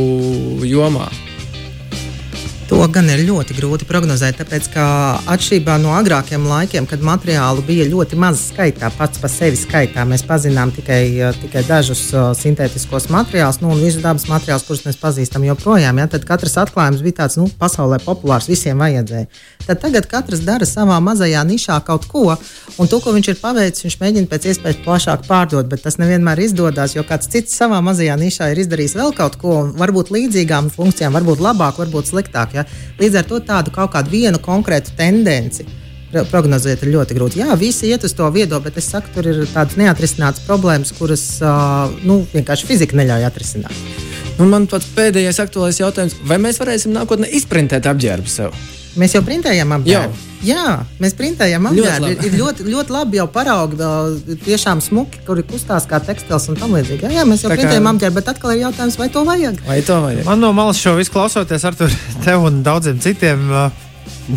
jomā. 0.69 1.07
To 2.71 2.77
gan 2.87 3.09
ir 3.11 3.25
ļoti 3.27 3.51
grūti 3.57 3.83
prognozēt, 3.83 4.37
tāpēc 4.39 4.69
ka 4.71 4.83
atšķirībā 5.33 5.73
no 5.83 5.91
agrākiem 5.91 6.45
laikiem, 6.47 6.85
kad 6.87 7.01
materiālu 7.03 7.65
bija 7.67 7.83
ļoti 7.89 8.15
maz 8.15 8.45
skaitā, 8.45 8.87
pats 8.95 9.19
par 9.19 9.27
sevi 9.33 9.57
skaitā, 9.59 10.05
mēs 10.07 10.23
pazinām 10.23 10.71
tikai, 10.71 11.33
tikai 11.41 11.65
dažus 11.67 12.05
sintētiskos 12.39 13.09
materiālus, 13.11 13.59
nu, 13.59 13.73
un 13.75 13.83
visu 13.83 13.99
dabas 13.99 14.23
materiālus, 14.31 14.63
kurus 14.69 14.85
mēs 14.85 14.99
pazīstam 15.01 15.43
joprojām. 15.49 15.99
Ja, 15.99 16.05
tad 16.13 16.23
katrs 16.29 16.55
atklājums 16.63 17.03
bija 17.03 17.17
tāds, 17.19 17.35
nu, 17.41 17.49
pasaulē 17.59 17.99
populārs, 18.05 18.47
visiem 18.47 18.79
vajadzēja. 18.79 19.27
Tad 19.67 19.83
tagad 19.83 20.07
katrs 20.07 20.45
dara 20.47 20.65
savā 20.65 21.01
mazajā 21.03 21.43
nišā 21.51 21.81
kaut 21.83 22.07
ko, 22.07 22.37
un 22.79 22.87
to, 22.87 23.01
ko 23.03 23.11
viņš 23.17 23.33
ir 23.33 23.39
paveicis, 23.43 23.83
viņš 23.89 23.99
mēģina 23.99 24.31
pēc 24.31 24.47
iespējas 24.53 24.81
plašāk 24.87 25.27
pārdot, 25.27 25.67
bet 25.67 25.83
tas 25.83 25.99
nevienmēr 25.99 26.39
izdodas, 26.47 26.95
jo 26.95 27.03
kāds 27.03 27.27
cits 27.35 27.59
savā 27.59 27.83
mazajā 27.83 28.15
nišā 28.23 28.49
ir 28.55 28.63
izdarījis 28.63 28.95
vēl 28.95 29.13
kaut 29.19 29.35
ko, 29.43 29.59
varbūt 29.75 30.15
līdzīgām 30.15 30.71
funkcijām, 30.71 31.19
varbūt 31.19 31.43
labāk, 31.43 31.83
varbūt 31.83 32.15
sliktāk. 32.15 32.55
Ja. 32.55 32.60
Ja? 32.61 32.97
Līdz 33.01 33.21
ar 33.21 33.29
to 33.29 33.43
tādu 33.45 33.75
kaut 33.75 33.93
kādu 33.95 34.13
vienu 34.13 34.41
konkrētu 34.41 34.95
tendenci 34.97 35.67
prognozēt 36.11 36.83
ir 36.83 36.91
ļoti 36.95 37.15
grūti. 37.15 37.39
Jā, 37.39 37.55
visi 37.59 37.87
iet 37.87 38.03
uz 38.03 38.13
to 38.17 38.27
viedo, 38.35 38.59
bet 38.63 38.77
es 38.81 38.89
saku, 38.91 39.13
tur 39.15 39.29
ir 39.31 39.45
tādas 39.53 39.77
neatrisinātas 39.79 40.43
problēmas, 40.47 40.91
kuras 40.97 41.23
nu, 42.03 42.21
vienkārši 42.33 42.67
fizika 42.67 42.99
neļauj 42.99 43.27
atrisināt. 43.29 43.87
Nu, 44.35 44.47
man 44.49 44.67
pats 44.67 44.89
pēdējais 44.95 45.39
aktuālais 45.43 45.79
jautājums, 45.79 46.17
vai 46.27 46.39
mēs 46.41 46.59
varēsim 46.61 46.93
nākotnē 46.95 47.31
izprintēt 47.39 47.87
apģērbu 47.87 48.31
sev? 48.31 48.55
Mēs 48.99 49.15
jau 49.15 49.21
printējam 49.23 49.71
apģērbu. 49.77 50.27
Jā, 50.43 50.63
mēs 50.99 51.13
printējam 51.15 51.67
apģērbu. 51.69 52.09
Ir, 52.11 52.23
ir 52.27 52.33
ļoti, 52.39 52.65
ļoti 52.67 52.95
labi 52.95 53.19
jau 53.19 53.27
paraugi, 53.31 53.77
vēl 53.79 54.17
tiešām 54.43 54.81
smuki, 54.83 55.21
kuri 55.27 55.45
kustās 55.47 55.85
kā 55.87 56.01
tekstils 56.03 56.49
un 56.51 56.57
tam 56.59 56.73
līdzīgi. 56.75 57.05
Jā, 57.05 57.21
jā, 57.21 57.27
mēs 57.29 57.45
jau 57.45 57.51
Tā 57.53 57.59
printējam 57.59 57.87
kā... 57.87 57.93
apģērbu, 57.93 58.17
bet 58.17 58.31
atkal 58.33 58.55
ir 58.55 58.63
jautājums, 58.65 58.97
vai 58.99 59.07
to 59.13 59.23
vajag? 59.27 59.61
Vai 59.67 59.79
to 59.85 59.99
vajag? 60.03 60.25
Man 60.27 60.43
no 60.43 60.51
malas 60.57 60.81
šo 60.81 60.97
visu 60.97 61.13
klausoties 61.13 61.67
ar 61.69 61.77
tevi 62.25 62.35
un 62.49 62.59
daudziem 62.65 62.99
citiem. 63.03 63.47
Uh, 63.47 63.87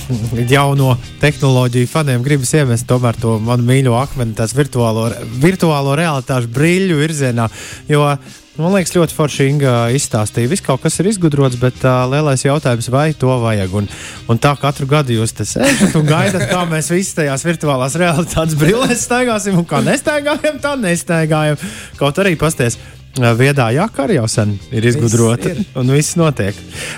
jauno 0.56 0.94
tehnoloģiju 1.22 1.90
faniem 1.90 2.24
gribas 2.26 2.54
iemest 2.56 2.88
tomēr 2.90 3.18
to 3.20 3.38
manu 3.42 3.66
mīļo 3.68 3.96
akmeni, 3.98 4.36
tās 4.38 4.54
virtuālo, 4.56 5.10
virtuālo 5.42 5.98
realitāšu 5.98 6.50
brīļu 6.54 7.02
virzienā. 7.02 7.50
Jo 7.90 8.08
Man 8.54 8.70
liekas, 8.70 8.92
ļoti 8.94 9.14
forši 9.16 9.44
Inga 9.50 9.70
izstāstīja. 9.96 10.46
Viss 10.46 10.62
kaut 10.62 10.84
kas 10.84 11.00
ir 11.02 11.08
izgudrots, 11.10 11.56
bet 11.58 11.80
uh, 11.82 12.04
lielais 12.06 12.44
jautājums, 12.44 12.86
vai 12.94 13.08
to 13.18 13.32
vajag. 13.42 13.72
Un, 13.80 13.88
un 14.30 14.38
tā 14.38 14.52
katru 14.62 14.86
gadu 14.86 15.16
jūs 15.16 15.34
te 15.34 15.42
sēžat 15.48 15.96
un 15.98 16.06
gaidat, 16.06 16.44
kā 16.52 16.60
mēs 16.70 16.92
visi 16.94 17.16
tajās 17.16 17.42
virtuālās 17.48 17.98
realitātes 17.98 18.54
brillēs 18.60 19.02
staigāsim, 19.08 19.58
un 19.58 19.66
kā 19.66 19.82
nestaigājam, 19.82 20.62
tā 20.62 20.76
nestaigājam. 20.78 21.58
Kaut 21.98 22.22
arī 22.22 22.36
pasties. 22.38 22.78
Viedā 23.14 23.68
jaka 23.74 24.06
arī 24.06 24.20
jau 24.20 24.26
sen 24.30 24.56
ir 24.74 24.86
izgudrota, 24.86 25.50
ir. 25.50 25.66
un 25.78 25.90
viss 25.94 26.16
notiek. 26.18 26.54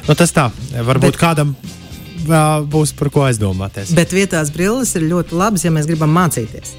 Nu, 0.07 0.17
tas 0.17 0.33
tā, 0.37 0.47
varbūt 0.77 1.17
bet, 1.17 1.21
kādam 1.21 1.57
būs 2.73 2.95
par 2.97 3.11
ko 3.13 3.27
aizdomāties. 3.27 3.95
Bet 3.97 4.15
vietās 4.17 4.51
brilles 4.55 4.95
ir 4.97 5.07
ļoti 5.11 5.37
labas, 5.37 5.65
ja 5.65 5.73
mēs 5.75 5.89
gribam 5.89 6.13
mācīties. 6.17 6.75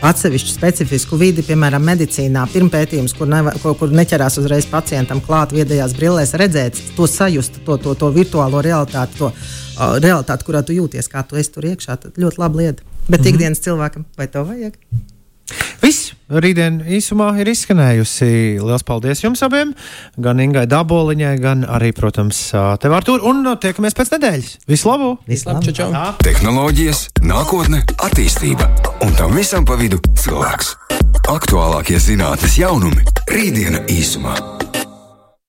Atsevišķu 0.00 0.54
specifisku 0.54 1.16
vidi, 1.20 1.42
piemēram, 1.44 1.82
medicīnā, 1.84 2.46
pirmpētījums, 2.54 3.12
kur, 3.18 3.28
neva, 3.28 3.52
kur, 3.60 3.74
kur 3.76 3.92
neķerās 3.92 4.38
uzreiz 4.40 4.64
pacientam 4.70 5.20
klāt 5.20 5.52
viedajās 5.52 5.92
brillēs, 5.98 6.32
redzēt 6.40 6.80
to 6.96 7.08
sajust, 7.10 7.60
to, 7.66 7.76
to, 7.84 7.92
to 8.00 8.08
virtuālo 8.14 8.62
realitāti, 8.64 9.18
to 9.20 9.28
uh, 9.28 9.98
realitāti, 10.00 10.48
kurā 10.48 10.64
tu 10.64 10.72
jūties, 10.72 11.10
kā 11.12 11.20
tu 11.28 11.36
esi 11.36 11.52
tur 11.52 11.68
iekšā. 11.68 11.98
Ļoti 12.16 12.40
labi 12.40 12.62
lieta. 12.62 12.82
Bet 12.82 13.20
mm 13.20 13.24
-hmm. 13.24 13.28
ikdienas 13.34 13.60
cilvēkam 13.60 14.08
vai 14.16 14.28
to 14.28 14.44
vajag? 14.44 14.80
Viss 15.80 16.12
rītdien 16.28 16.82
īsumā 16.84 17.30
ir 17.40 17.48
izskanējusi. 17.50 18.28
Lielas 18.60 18.84
paldies 18.86 19.22
jums 19.24 19.40
abiem, 19.46 19.72
gan 20.20 20.42
Ingai 20.42 20.66
Daboliņai, 20.68 21.32
gan 21.40 21.64
arī, 21.64 21.90
protams, 21.96 22.42
tev 22.82 22.96
ar 22.96 23.06
tur. 23.06 23.24
Un 23.24 23.48
tiekamies 23.60 23.96
pēc 23.96 24.12
nedēļas. 24.16 24.52
Visu 24.68 24.90
labu! 24.90 25.14
Čau, 25.30 25.74
čau. 25.80 25.90
Tehnoloģijas, 26.24 27.06
nākotne, 27.24 27.82
attīstība 28.04 28.68
un 29.06 29.16
tam 29.16 29.36
visam 29.38 29.64
pa 29.64 29.78
vidu 29.80 30.02
cilvēks. 30.20 30.74
Aktuālākie 31.30 32.00
zinātnes 32.02 32.58
jaunumi- 32.60 33.06
rītdiena 33.34 33.86
īsumā. 33.88 34.36